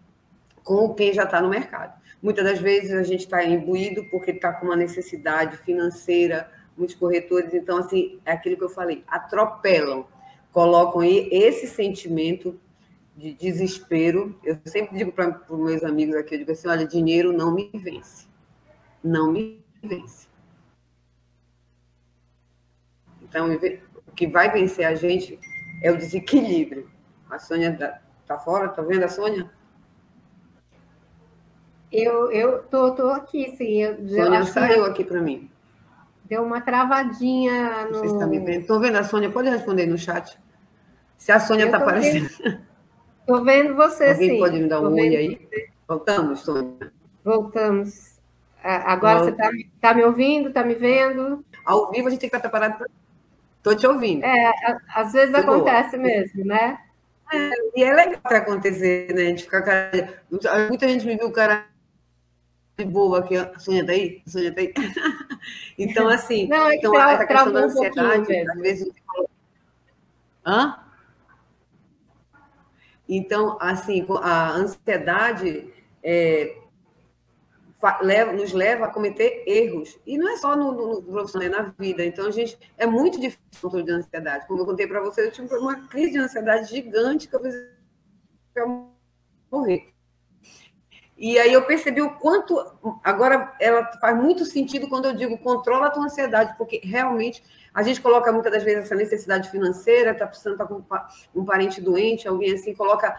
com 0.64 0.94
quem 0.94 1.14
já 1.14 1.24
está 1.24 1.42
no 1.42 1.50
mercado. 1.50 2.00
Muitas 2.22 2.46
das 2.46 2.60
vezes 2.60 2.92
a 2.94 3.04
gente 3.04 3.22
está 3.22 3.44
imbuído 3.44 4.06
porque 4.12 4.32
está 4.32 4.54
com 4.54 4.68
uma 4.68 4.76
necessidade 4.76 5.58
financeira, 5.58 6.50
muitos 6.78 6.96
corretores, 6.96 7.54
então, 7.54 7.78
assim, 7.78 8.20
é 8.26 8.32
aquilo 8.34 8.58
que 8.58 8.64
eu 8.64 8.70
falei, 8.70 9.04
atropelam 9.08 10.06
colocam 10.52 11.02
aí 11.02 11.30
esse 11.32 11.68
sentimento 11.68 12.60
de 13.16 13.34
desespero. 13.34 14.38
Eu 14.44 14.58
sempre 14.66 14.98
digo 14.98 15.12
para 15.12 15.42
os 15.50 15.60
meus 15.60 15.84
amigos 15.84 16.16
aqui, 16.16 16.36
eu 16.36 16.40
digo 16.40 16.52
assim, 16.52 16.68
olha, 16.68 16.86
dinheiro 16.86 17.32
não 17.32 17.54
me 17.54 17.70
vence. 17.74 18.28
Não 19.04 19.32
me 19.32 19.64
vence. 19.82 20.28
Então, 23.22 23.48
o 24.08 24.12
que 24.12 24.28
vai 24.28 24.52
vencer 24.52 24.86
a 24.86 24.96
gente 24.96 25.40
é 25.84 25.92
o 25.92 25.98
desequilíbrio. 25.98 26.90
A 27.30 27.40
Sônia 27.40 27.70
está 28.22 28.38
fora, 28.38 28.68
está 28.68 28.82
vendo 28.82 29.04
a 29.04 29.08
Sônia? 29.08 29.50
Eu 31.92 32.32
eu 32.32 32.64
tô, 32.64 32.92
tô 32.96 33.10
aqui, 33.10 33.56
sim. 33.58 33.82
Eu, 33.82 34.08
Sônia 34.08 34.46
saiu 34.46 34.86
aqui 34.86 35.04
para 35.04 35.22
mim. 35.22 35.51
Deu 36.32 36.44
uma 36.44 36.62
travadinha 36.62 37.90
no. 37.92 38.06
Está 38.06 38.26
me 38.26 38.40
vendo. 38.40 38.62
Estou 38.62 38.80
vendo 38.80 38.96
a 38.96 39.04
Sônia, 39.04 39.30
pode 39.30 39.50
responder 39.50 39.86
no 39.86 39.98
chat. 39.98 40.40
Se 41.18 41.30
a 41.30 41.42
Sônia 41.42 41.66
está 41.66 41.76
aparecendo. 41.76 42.30
Estou 43.20 43.44
vendo 43.44 43.76
você, 43.76 44.12
Alguém 44.12 44.30
sim. 44.30 44.40
pode 44.40 44.58
me 44.58 44.70
dar 44.70 44.80
um 44.80 44.96
tô 44.96 45.02
aí? 45.02 45.36
Você. 45.36 45.70
Voltamos, 45.86 46.40
Sônia? 46.40 46.94
Voltamos. 47.22 48.18
Agora 48.64 49.26
Volta. 49.26 49.36
você 49.36 49.58
está 49.58 49.90
tá 49.90 49.94
me 49.94 50.06
ouvindo, 50.06 50.48
está 50.48 50.64
me 50.64 50.74
vendo? 50.74 51.44
Ao 51.66 51.92
vivo 51.92 52.08
a 52.08 52.12
gente 52.12 52.22
tem 52.22 52.30
que 52.30 52.38
estar 52.38 52.50
preparado 52.50 52.78
para. 52.78 52.88
Estou 53.58 53.76
te 53.76 53.86
ouvindo. 53.86 54.24
É, 54.24 54.54
às 54.96 55.12
vezes 55.12 55.36
Tô 55.36 55.42
acontece 55.42 55.98
boa. 55.98 56.08
mesmo, 56.08 56.46
né? 56.46 56.80
É, 57.34 57.52
e 57.76 57.84
é 57.84 57.94
legal 57.94 58.22
para 58.22 58.38
acontecer, 58.38 59.14
né? 59.14 59.24
A 59.24 59.26
gente 59.26 59.44
ficar 59.44 59.64
cara... 59.64 60.24
Muita 60.70 60.88
gente 60.88 61.06
me 61.06 61.18
viu 61.18 61.28
o 61.28 61.34
cara 61.34 61.66
de 62.78 62.86
boa 62.86 63.20
aqui, 63.20 63.36
a 63.36 63.60
Sônia 63.60 63.86
tá 63.86 63.92
aí? 63.92 64.22
A 64.26 64.30
Sônia 64.30 64.56
tá 64.56 64.62
aí? 64.62 64.74
então, 65.78 66.08
assim, 66.08 66.48
Não, 66.48 66.68
é 66.68 66.76
então, 66.76 67.00
essa 67.00 67.26
questão 67.26 67.52
da 67.52 67.60
ansiedade, 67.62 68.34
um 68.34 68.52
às 68.52 68.60
vezes. 68.60 68.94
Hã? 70.46 70.80
Então, 73.08 73.58
assim, 73.60 74.06
a 74.22 74.52
ansiedade 74.52 75.74
é, 76.04 76.58
leva, 78.02 78.32
nos 78.32 78.54
leva 78.54 78.86
a 78.86 78.90
cometer 78.90 79.44
erros. 79.46 80.00
E 80.06 80.18
não 80.18 80.30
é 80.30 80.38
só 80.38 80.56
no, 80.56 80.72
no, 80.72 81.04
profissional, 81.04 81.48
é 81.48 81.52
na 81.52 81.74
vida. 81.78 82.06
Então, 82.06 82.28
a 82.28 82.32
gente 82.32 82.58
é 82.78 82.86
muito 82.86 83.20
difícil 83.20 83.42
o 83.58 83.62
controle 83.62 83.86
de 83.86 83.92
ansiedade. 83.92 84.48
Como 84.48 84.62
eu 84.62 84.66
contei 84.66 84.88
para 84.88 85.02
você, 85.02 85.26
eu 85.26 85.32
tive 85.32 85.54
uma 85.56 85.88
crise 85.88 86.12
de 86.12 86.20
ansiedade 86.20 86.70
gigante 86.70 87.28
que 87.28 87.36
eu 87.36 88.92
morrer. 89.52 89.92
E 91.22 91.38
aí 91.38 91.54
eu 91.54 91.62
percebi 91.62 92.02
o 92.02 92.16
quanto. 92.16 92.60
Agora, 93.04 93.56
ela 93.60 93.86
faz 94.00 94.18
muito 94.18 94.44
sentido 94.44 94.90
quando 94.90 95.06
eu 95.06 95.14
digo 95.14 95.38
controla 95.38 95.86
a 95.86 95.90
tua 95.92 96.06
ansiedade, 96.06 96.58
porque 96.58 96.82
realmente 96.84 97.44
a 97.72 97.84
gente 97.84 98.02
coloca 98.02 98.32
muitas 98.32 98.52
das 98.52 98.64
vezes 98.64 98.86
essa 98.86 98.96
necessidade 98.96 99.52
financeira, 99.52 100.14
está 100.14 100.26
precisando 100.26 100.54
estar 100.54 100.66
com 100.66 100.84
um 101.36 101.46
parente 101.46 101.80
doente, 101.80 102.28
alguém 102.28 102.54
assim, 102.54 102.74
coloca. 102.74 103.16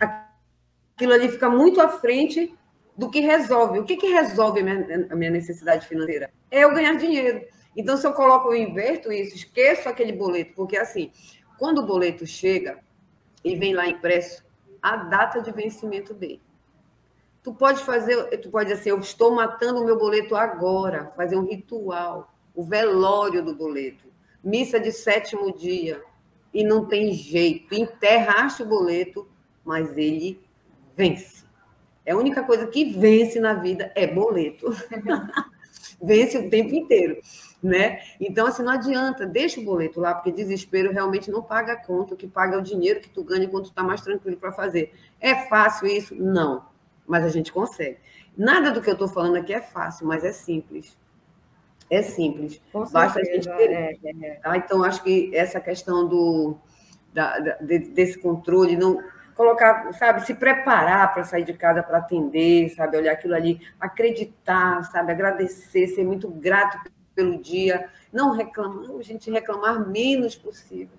Aquilo 0.00 1.12
ali 1.12 1.28
fica 1.28 1.48
muito 1.48 1.80
à 1.80 1.88
frente 1.88 2.52
do 2.96 3.08
que 3.08 3.20
resolve. 3.20 3.78
O 3.78 3.84
que, 3.84 3.96
que 3.98 4.08
resolve 4.08 4.58
a 4.58 4.64
minha, 4.64 5.06
a 5.10 5.14
minha 5.14 5.30
necessidade 5.30 5.86
financeira? 5.86 6.32
É 6.50 6.64
eu 6.64 6.74
ganhar 6.74 6.94
dinheiro. 6.96 7.46
Então, 7.76 7.96
se 7.96 8.04
eu 8.04 8.14
coloco, 8.14 8.48
eu 8.48 8.56
inverto 8.56 9.12
isso, 9.12 9.36
esqueço 9.36 9.88
aquele 9.88 10.12
boleto, 10.12 10.54
porque 10.56 10.76
assim, 10.76 11.12
quando 11.56 11.78
o 11.78 11.86
boleto 11.86 12.26
chega 12.26 12.80
e 13.44 13.54
vem 13.54 13.74
lá 13.74 13.86
impresso, 13.86 14.44
a 14.82 14.96
data 14.96 15.40
de 15.40 15.52
vencimento 15.52 16.12
dele. 16.12 16.42
Tu 17.44 17.52
pode 17.52 17.84
fazer, 17.84 18.38
tu 18.38 18.48
pode 18.48 18.70
dizer 18.70 18.80
assim, 18.80 18.88
eu 18.88 18.98
estou 18.98 19.34
matando 19.34 19.82
o 19.82 19.84
meu 19.84 19.98
boleto 19.98 20.34
agora, 20.34 21.12
fazer 21.14 21.36
um 21.36 21.44
ritual, 21.44 22.34
o 22.54 22.64
velório 22.64 23.44
do 23.44 23.54
boleto, 23.54 24.06
missa 24.42 24.80
de 24.80 24.90
sétimo 24.90 25.54
dia, 25.54 26.02
e 26.54 26.64
não 26.64 26.86
tem 26.86 27.12
jeito, 27.12 27.74
enterraste 27.74 28.62
o 28.62 28.66
boleto, 28.66 29.28
mas 29.62 29.98
ele 29.98 30.40
vence. 30.96 31.44
É 32.06 32.12
a 32.12 32.16
única 32.16 32.42
coisa 32.44 32.66
que 32.66 32.86
vence 32.86 33.38
na 33.38 33.52
vida 33.52 33.92
é 33.94 34.06
boleto. 34.06 34.70
vence 36.02 36.38
o 36.38 36.48
tempo 36.48 36.74
inteiro, 36.74 37.20
né? 37.62 38.00
Então, 38.18 38.46
assim, 38.46 38.62
não 38.62 38.72
adianta, 38.72 39.26
deixa 39.26 39.60
o 39.60 39.64
boleto 39.64 40.00
lá, 40.00 40.14
porque 40.14 40.32
desespero 40.32 40.92
realmente 40.92 41.30
não 41.30 41.42
paga 41.42 41.74
a 41.74 41.76
conta, 41.76 42.14
o 42.14 42.16
que 42.16 42.26
paga 42.26 42.56
é 42.56 42.58
o 42.58 42.62
dinheiro 42.62 43.00
que 43.00 43.10
tu 43.10 43.22
ganha 43.22 43.46
quando 43.48 43.64
tu 43.64 43.70
está 43.70 43.82
mais 43.82 44.00
tranquilo 44.00 44.38
para 44.38 44.50
fazer. 44.50 44.94
É 45.20 45.46
fácil 45.46 45.88
isso? 45.88 46.14
Não 46.14 46.72
mas 47.06 47.24
a 47.24 47.28
gente 47.28 47.52
consegue. 47.52 47.98
Nada 48.36 48.70
do 48.70 48.80
que 48.80 48.88
eu 48.88 48.94
estou 48.94 49.08
falando 49.08 49.36
aqui 49.36 49.52
é 49.52 49.60
fácil, 49.60 50.06
mas 50.06 50.24
é 50.24 50.32
simples. 50.32 50.96
É 51.90 52.02
simples. 52.02 52.60
Com 52.72 52.84
Basta 52.84 53.20
certeza, 53.20 53.52
a 53.52 53.56
gente 53.56 53.68
querer. 53.68 53.98
É, 54.02 54.26
é. 54.26 54.34
Tá? 54.36 54.56
Então, 54.56 54.82
acho 54.82 55.02
que 55.02 55.30
essa 55.34 55.60
questão 55.60 56.08
do, 56.08 56.56
da, 57.12 57.38
da, 57.38 57.56
desse 57.60 58.18
controle, 58.18 58.76
não 58.76 59.02
colocar, 59.34 59.92
sabe, 59.94 60.24
se 60.24 60.34
preparar 60.34 61.12
para 61.12 61.24
sair 61.24 61.44
de 61.44 61.52
casa 61.52 61.82
para 61.82 61.98
atender, 61.98 62.70
sabe, 62.70 62.96
olhar 62.96 63.12
aquilo 63.12 63.34
ali, 63.34 63.60
acreditar, 63.80 64.82
sabe, 64.84 65.12
agradecer, 65.12 65.88
ser 65.88 66.04
muito 66.04 66.28
grato 66.28 66.78
pelo 67.14 67.40
dia, 67.40 67.88
não 68.12 68.32
reclamar, 68.32 68.90
a 68.98 69.02
gente 69.02 69.30
reclamar 69.30 69.88
menos 69.88 70.36
possível. 70.36 70.96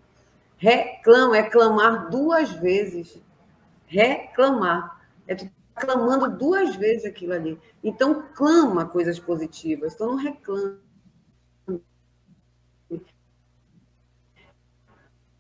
Reclama, 0.58 1.38
é 1.38 1.44
clamar 1.44 2.10
duas 2.10 2.52
vezes. 2.52 3.22
Reclamar. 3.88 5.02
É 5.28 5.36
tu 5.36 5.50
clamando 5.76 6.38
duas 6.38 6.76
vezes 6.76 7.06
aquilo 7.06 7.34
ali. 7.34 7.60
Então, 7.84 8.28
clama 8.34 8.86
coisas 8.86 9.20
positivas, 9.20 9.94
então 9.94 10.08
não 10.08 10.16
reclama. 10.16 10.80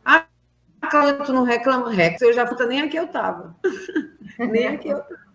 Ah, 0.03 0.27
Cláudia, 0.89 1.25
tu 1.25 1.33
não 1.33 1.43
reclama? 1.43 1.91
Rex, 1.91 2.21
eu 2.21 2.33
já 2.33 2.45
puta, 2.45 2.65
nem 2.67 2.81
aqui 2.81 2.97
eu 2.97 3.05
estava. 3.05 3.55
nem 4.37 4.67
aqui 4.67 4.89
eu 4.89 4.99
estava. 4.99 5.25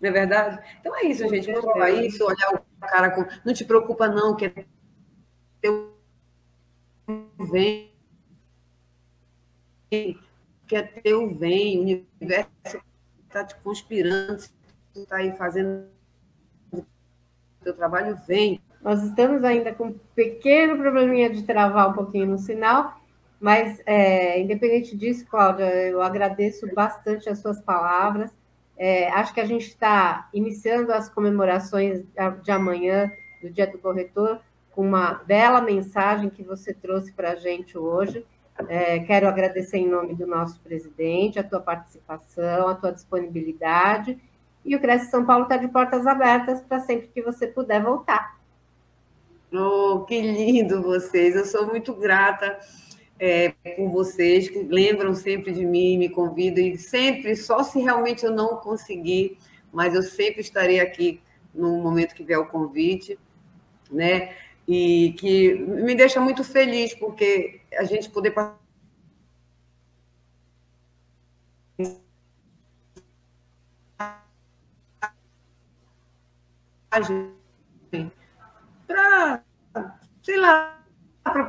Não 0.00 0.10
é 0.10 0.12
verdade? 0.12 0.76
Então 0.80 0.94
é 0.96 1.06
isso, 1.06 1.26
gente. 1.28 1.50
Controlar 1.52 1.90
isso, 1.90 2.24
olhar 2.24 2.54
o 2.54 2.80
cara 2.80 3.10
com. 3.10 3.24
Não 3.44 3.54
te 3.54 3.64
preocupa, 3.64 4.08
não, 4.08 4.36
que 4.36 4.46
é 4.46 4.66
teu 5.62 5.96
vem. 7.50 7.90
Que 9.90 10.76
é 10.76 10.82
teu 10.82 11.34
vem, 11.34 11.78
o 11.78 11.82
universo 11.82 12.82
está 13.34 13.44
te 13.44 13.56
conspirando, 13.56 14.38
está 14.94 15.16
aí 15.16 15.36
fazendo 15.36 15.86
o 16.72 16.84
teu 17.62 17.74
trabalho, 17.74 18.16
vem. 18.28 18.60
Nós 18.80 19.02
estamos 19.02 19.42
ainda 19.42 19.74
com 19.74 19.86
um 19.86 19.98
pequeno 20.14 20.76
probleminha 20.76 21.28
de 21.28 21.42
travar 21.42 21.90
um 21.90 21.94
pouquinho 21.94 22.26
no 22.26 22.38
sinal, 22.38 23.00
mas 23.40 23.82
é, 23.84 24.40
independente 24.40 24.96
disso, 24.96 25.26
Cláudia, 25.26 25.64
eu 25.64 26.00
agradeço 26.00 26.72
bastante 26.74 27.28
as 27.28 27.40
suas 27.40 27.60
palavras. 27.60 28.30
É, 28.76 29.08
acho 29.10 29.34
que 29.34 29.40
a 29.40 29.44
gente 29.44 29.66
está 29.66 30.28
iniciando 30.32 30.92
as 30.92 31.08
comemorações 31.08 32.04
de 32.42 32.50
amanhã, 32.50 33.10
do 33.42 33.50
Dia 33.50 33.66
do 33.66 33.78
Corretor, 33.78 34.40
com 34.70 34.86
uma 34.86 35.14
bela 35.14 35.60
mensagem 35.60 36.30
que 36.30 36.42
você 36.42 36.72
trouxe 36.72 37.12
para 37.12 37.32
a 37.32 37.36
gente 37.36 37.76
hoje. 37.76 38.24
É, 38.68 39.00
quero 39.00 39.26
agradecer 39.26 39.78
em 39.78 39.88
nome 39.88 40.14
do 40.14 40.26
nosso 40.26 40.60
presidente 40.60 41.38
a 41.38 41.44
tua 41.44 41.60
participação, 41.60 42.68
a 42.68 42.74
tua 42.74 42.92
disponibilidade. 42.92 44.18
E 44.64 44.76
o 44.76 44.80
Cresce 44.80 45.10
São 45.10 45.26
Paulo 45.26 45.44
está 45.44 45.56
de 45.56 45.68
portas 45.68 46.06
abertas 46.06 46.60
para 46.62 46.80
sempre 46.80 47.08
que 47.08 47.20
você 47.20 47.46
puder 47.46 47.82
voltar. 47.82 48.38
Oh, 49.52 50.00
que 50.00 50.20
lindo 50.20 50.82
vocês! 50.82 51.34
Eu 51.34 51.44
sou 51.44 51.66
muito 51.66 51.94
grata 51.94 52.58
é, 53.18 53.50
por 53.76 53.90
vocês 53.90 54.48
que 54.48 54.62
lembram 54.62 55.14
sempre 55.14 55.52
de 55.52 55.64
mim, 55.64 55.98
me 55.98 56.08
convidam 56.08 56.64
e 56.64 56.78
sempre, 56.78 57.36
só 57.36 57.62
se 57.62 57.80
realmente 57.80 58.24
eu 58.24 58.32
não 58.32 58.56
conseguir, 58.56 59.36
mas 59.72 59.94
eu 59.94 60.02
sempre 60.02 60.40
estarei 60.40 60.80
aqui 60.80 61.20
no 61.52 61.78
momento 61.78 62.14
que 62.14 62.24
vier 62.24 62.38
o 62.38 62.46
convite, 62.46 63.18
né? 63.90 64.30
e 64.66 65.14
que 65.18 65.54
me 65.54 65.94
deixa 65.94 66.20
muito 66.20 66.42
feliz, 66.42 66.94
porque 66.94 67.60
a 67.76 67.84
gente 67.84 68.10
poder 68.10 68.30
para, 68.30 68.56
sei 80.22 80.36
lá, 80.38 80.84
para 81.22 81.44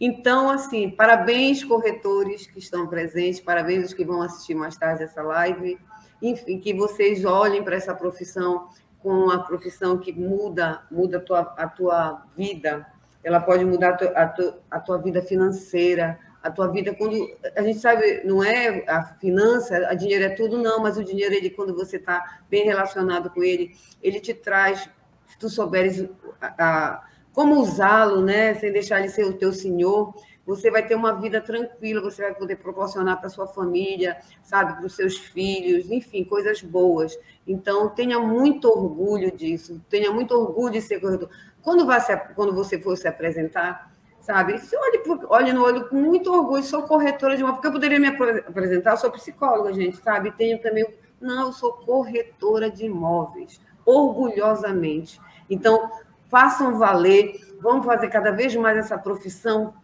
então, 0.00 0.48
assim, 0.48 0.90
parabéns, 0.90 1.62
corretores 1.62 2.46
que 2.46 2.58
estão 2.58 2.86
presentes, 2.86 3.38
parabéns 3.38 3.84
os 3.84 3.94
que 3.94 4.02
vão 4.02 4.22
assistir 4.22 4.54
mais 4.54 4.74
tarde 4.74 5.02
essa 5.02 5.22
live. 5.22 5.78
Enfim, 6.22 6.58
que 6.58 6.72
vocês 6.72 7.22
olhem 7.26 7.62
para 7.62 7.76
essa 7.76 7.94
profissão 7.94 8.70
com 9.02 9.10
uma 9.10 9.42
profissão 9.44 9.98
que 9.98 10.12
muda, 10.12 10.82
muda 10.90 11.18
a 11.18 11.20
tua, 11.20 11.40
a 11.56 11.68
tua 11.68 12.26
vida, 12.36 12.86
ela 13.22 13.40
pode 13.40 13.64
mudar 13.64 13.90
a 13.90 13.96
tua, 13.96 14.08
a, 14.10 14.26
tua, 14.28 14.58
a 14.70 14.80
tua 14.80 14.98
vida 14.98 15.22
financeira, 15.22 16.18
a 16.42 16.50
tua 16.50 16.68
vida 16.68 16.94
quando 16.94 17.16
a 17.54 17.62
gente 17.62 17.78
sabe 17.78 18.22
não 18.24 18.42
é 18.42 18.84
a 18.88 19.04
finança, 19.04 19.76
a 19.88 19.94
dinheiro 19.94 20.24
é 20.24 20.30
tudo 20.30 20.58
não, 20.58 20.80
mas 20.80 20.96
o 20.96 21.04
dinheiro 21.04 21.34
ele 21.34 21.50
quando 21.50 21.74
você 21.74 21.96
está 21.96 22.40
bem 22.48 22.64
relacionado 22.64 23.30
com 23.30 23.42
ele, 23.42 23.76
ele 24.02 24.20
te 24.20 24.32
traz, 24.32 24.88
se 25.26 25.38
tu 25.38 25.48
souberes 25.48 26.08
a, 26.40 26.54
a 26.58 27.02
como 27.32 27.60
usá-lo, 27.60 28.22
né, 28.22 28.54
sem 28.54 28.72
deixar 28.72 28.98
ele 29.00 29.08
ser 29.08 29.24
o 29.24 29.34
teu 29.34 29.52
senhor, 29.52 30.14
você 30.50 30.68
vai 30.68 30.84
ter 30.84 30.96
uma 30.96 31.12
vida 31.12 31.40
tranquila, 31.40 32.00
você 32.00 32.22
vai 32.22 32.34
poder 32.34 32.56
proporcionar 32.56 33.20
para 33.20 33.28
sua 33.28 33.46
família, 33.46 34.16
sabe, 34.42 34.74
para 34.74 34.84
os 34.84 34.96
seus 34.96 35.16
filhos, 35.16 35.88
enfim, 35.88 36.24
coisas 36.24 36.60
boas. 36.60 37.16
Então, 37.46 37.88
tenha 37.88 38.18
muito 38.18 38.68
orgulho 38.68 39.30
disso, 39.30 39.80
tenha 39.88 40.10
muito 40.10 40.34
orgulho 40.34 40.72
de 40.72 40.82
ser 40.82 40.98
corretor. 41.00 41.30
Quando, 41.62 41.86
vai 41.86 42.00
se, 42.00 42.16
quando 42.34 42.52
você 42.52 42.80
for 42.80 42.96
se 42.96 43.06
apresentar, 43.06 43.92
sabe, 44.20 44.58
se 44.58 44.76
olhe, 44.76 45.02
olhe 45.28 45.52
no 45.52 45.62
olho 45.62 45.88
com 45.88 45.94
muito 45.94 46.32
orgulho, 46.32 46.64
sou 46.64 46.82
corretora 46.82 47.36
de 47.36 47.44
uma, 47.44 47.52
porque 47.52 47.68
eu 47.68 47.72
poderia 47.72 48.00
me 48.00 48.08
apresentar, 48.08 48.96
sou 48.96 49.10
psicóloga, 49.12 49.72
gente, 49.72 49.98
sabe, 49.98 50.32
tenho 50.32 50.60
também, 50.60 50.84
não, 51.20 51.46
eu 51.46 51.52
sou 51.52 51.74
corretora 51.74 52.68
de 52.68 52.86
imóveis, 52.86 53.60
orgulhosamente. 53.86 55.20
Então, 55.48 55.88
façam 56.28 56.76
valer, 56.76 57.38
vamos 57.60 57.86
fazer 57.86 58.08
cada 58.08 58.32
vez 58.32 58.56
mais 58.56 58.78
essa 58.78 58.98
profissão 58.98 59.74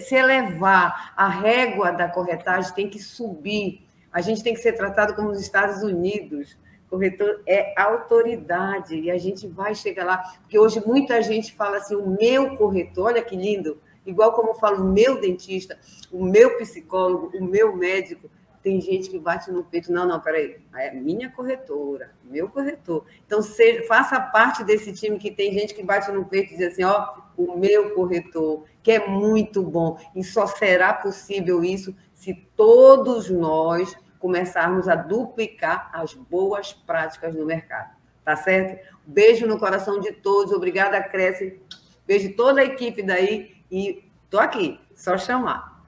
se 0.00 0.14
elevar, 0.14 1.12
a 1.16 1.28
régua 1.28 1.92
da 1.92 2.08
corretagem 2.08 2.72
tem 2.74 2.88
que 2.88 2.98
subir. 2.98 3.86
A 4.12 4.20
gente 4.20 4.42
tem 4.42 4.54
que 4.54 4.60
ser 4.60 4.72
tratado 4.72 5.14
como 5.14 5.28
nos 5.28 5.40
Estados 5.40 5.82
Unidos, 5.82 6.56
corretor 6.88 7.42
é 7.46 7.74
autoridade 7.80 8.94
e 8.94 9.10
a 9.10 9.18
gente 9.18 9.48
vai 9.48 9.74
chegar 9.74 10.04
lá, 10.04 10.18
porque 10.40 10.58
hoje 10.58 10.80
muita 10.86 11.20
gente 11.22 11.52
fala 11.52 11.78
assim, 11.78 11.96
o 11.96 12.06
meu 12.06 12.56
corretor, 12.56 13.06
olha 13.06 13.22
que 13.22 13.36
lindo, 13.36 13.80
igual 14.06 14.32
como 14.32 14.50
eu 14.50 14.54
falo 14.54 14.84
o 14.84 14.92
meu 14.92 15.20
dentista, 15.20 15.76
o 16.12 16.24
meu 16.24 16.56
psicólogo, 16.58 17.36
o 17.36 17.44
meu 17.44 17.76
médico, 17.76 18.30
tem 18.64 18.80
gente 18.80 19.10
que 19.10 19.18
bate 19.18 19.52
no 19.52 19.62
peito, 19.62 19.92
não, 19.92 20.08
não, 20.08 20.18
peraí, 20.18 20.56
é 20.74 20.90
minha 20.90 21.30
corretora, 21.30 22.12
meu 22.24 22.48
corretor. 22.48 23.04
Então, 23.26 23.42
seja, 23.42 23.86
faça 23.86 24.18
parte 24.18 24.64
desse 24.64 24.90
time 24.94 25.18
que 25.18 25.30
tem 25.30 25.52
gente 25.52 25.74
que 25.74 25.82
bate 25.82 26.10
no 26.10 26.24
peito 26.24 26.54
e 26.54 26.56
diz 26.56 26.72
assim, 26.72 26.82
ó, 26.82 27.12
o 27.36 27.58
meu 27.58 27.94
corretor, 27.94 28.64
que 28.82 28.90
é 28.90 29.06
muito 29.06 29.62
bom. 29.62 29.98
E 30.16 30.24
só 30.24 30.46
será 30.46 30.94
possível 30.94 31.62
isso 31.62 31.94
se 32.14 32.32
todos 32.56 33.28
nós 33.28 33.94
começarmos 34.18 34.88
a 34.88 34.94
duplicar 34.94 35.90
as 35.92 36.14
boas 36.14 36.72
práticas 36.72 37.34
no 37.34 37.44
mercado. 37.44 37.94
Tá 38.24 38.34
certo? 38.34 38.82
Beijo 39.04 39.46
no 39.46 39.58
coração 39.58 40.00
de 40.00 40.10
todos. 40.10 40.54
Obrigada, 40.54 41.02
Cresce. 41.02 41.60
Beijo 42.06 42.34
toda 42.34 42.62
a 42.62 42.64
equipe 42.64 43.02
daí. 43.02 43.54
E 43.70 44.10
tô 44.30 44.38
aqui, 44.38 44.80
só 44.94 45.18
chamar. 45.18 45.84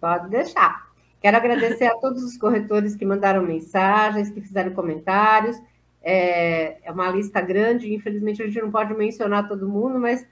Pode 0.00 0.30
deixar. 0.30 0.89
Quero 1.20 1.36
agradecer 1.36 1.84
a 1.84 1.96
todos 1.96 2.22
os 2.22 2.36
corretores 2.38 2.96
que 2.96 3.04
mandaram 3.04 3.42
mensagens, 3.42 4.30
que 4.30 4.40
fizeram 4.40 4.72
comentários. 4.72 5.60
É, 6.02 6.78
é 6.82 6.90
uma 6.90 7.10
lista 7.10 7.40
grande, 7.42 7.92
infelizmente 7.92 8.42
a 8.42 8.46
gente 8.46 8.62
não 8.62 8.70
pode 8.70 8.94
mencionar 8.94 9.46
todo 9.46 9.68
mundo, 9.68 9.98
mas 9.98 10.26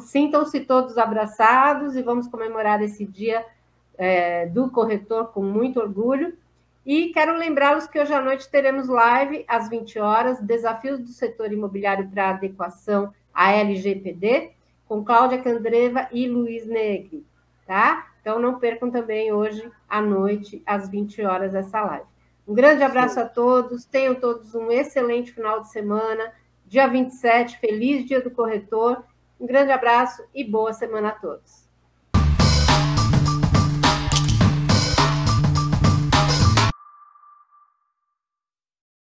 sintam-se 0.00 0.60
todos 0.60 0.96
abraçados 0.96 1.96
e 1.96 2.02
vamos 2.02 2.28
comemorar 2.28 2.82
esse 2.82 3.04
dia 3.04 3.44
é, 3.98 4.46
do 4.46 4.70
corretor 4.70 5.32
com 5.32 5.42
muito 5.42 5.80
orgulho. 5.80 6.32
E 6.84 7.10
quero 7.10 7.36
lembrá-los 7.36 7.86
que 7.86 8.00
hoje 8.00 8.12
à 8.12 8.20
noite 8.20 8.48
teremos 8.50 8.88
live 8.88 9.44
às 9.46 9.68
20 9.68 9.98
horas, 9.98 10.40
Desafios 10.40 10.98
do 10.98 11.08
Setor 11.08 11.52
Imobiliário 11.52 12.08
para 12.08 12.30
Adequação 12.30 13.12
à 13.34 13.52
LGPD, 13.52 14.52
com 14.88 15.04
Cláudia 15.04 15.42
Candreva 15.42 16.08
e 16.10 16.26
Luiz 16.26 16.66
Negri, 16.66 17.24
tá? 17.66 18.11
Então 18.22 18.38
não 18.38 18.58
percam 18.60 18.88
também 18.88 19.32
hoje 19.32 19.68
à 19.88 20.00
noite, 20.00 20.62
às 20.64 20.88
20 20.88 21.22
horas, 21.22 21.54
essa 21.54 21.82
live. 21.82 22.06
Um 22.46 22.54
grande 22.54 22.82
abraço 22.84 23.16
Sim. 23.16 23.20
a 23.20 23.26
todos, 23.26 23.84
tenham 23.84 24.14
todos 24.14 24.54
um 24.54 24.70
excelente 24.70 25.32
final 25.32 25.60
de 25.60 25.70
semana. 25.70 26.32
Dia 26.64 26.86
27, 26.86 27.58
feliz 27.58 28.06
dia 28.06 28.20
do 28.20 28.30
corretor. 28.30 29.04
Um 29.40 29.46
grande 29.46 29.72
abraço 29.72 30.22
e 30.32 30.44
boa 30.44 30.72
semana 30.72 31.08
a 31.08 31.12
todos. 31.12 31.61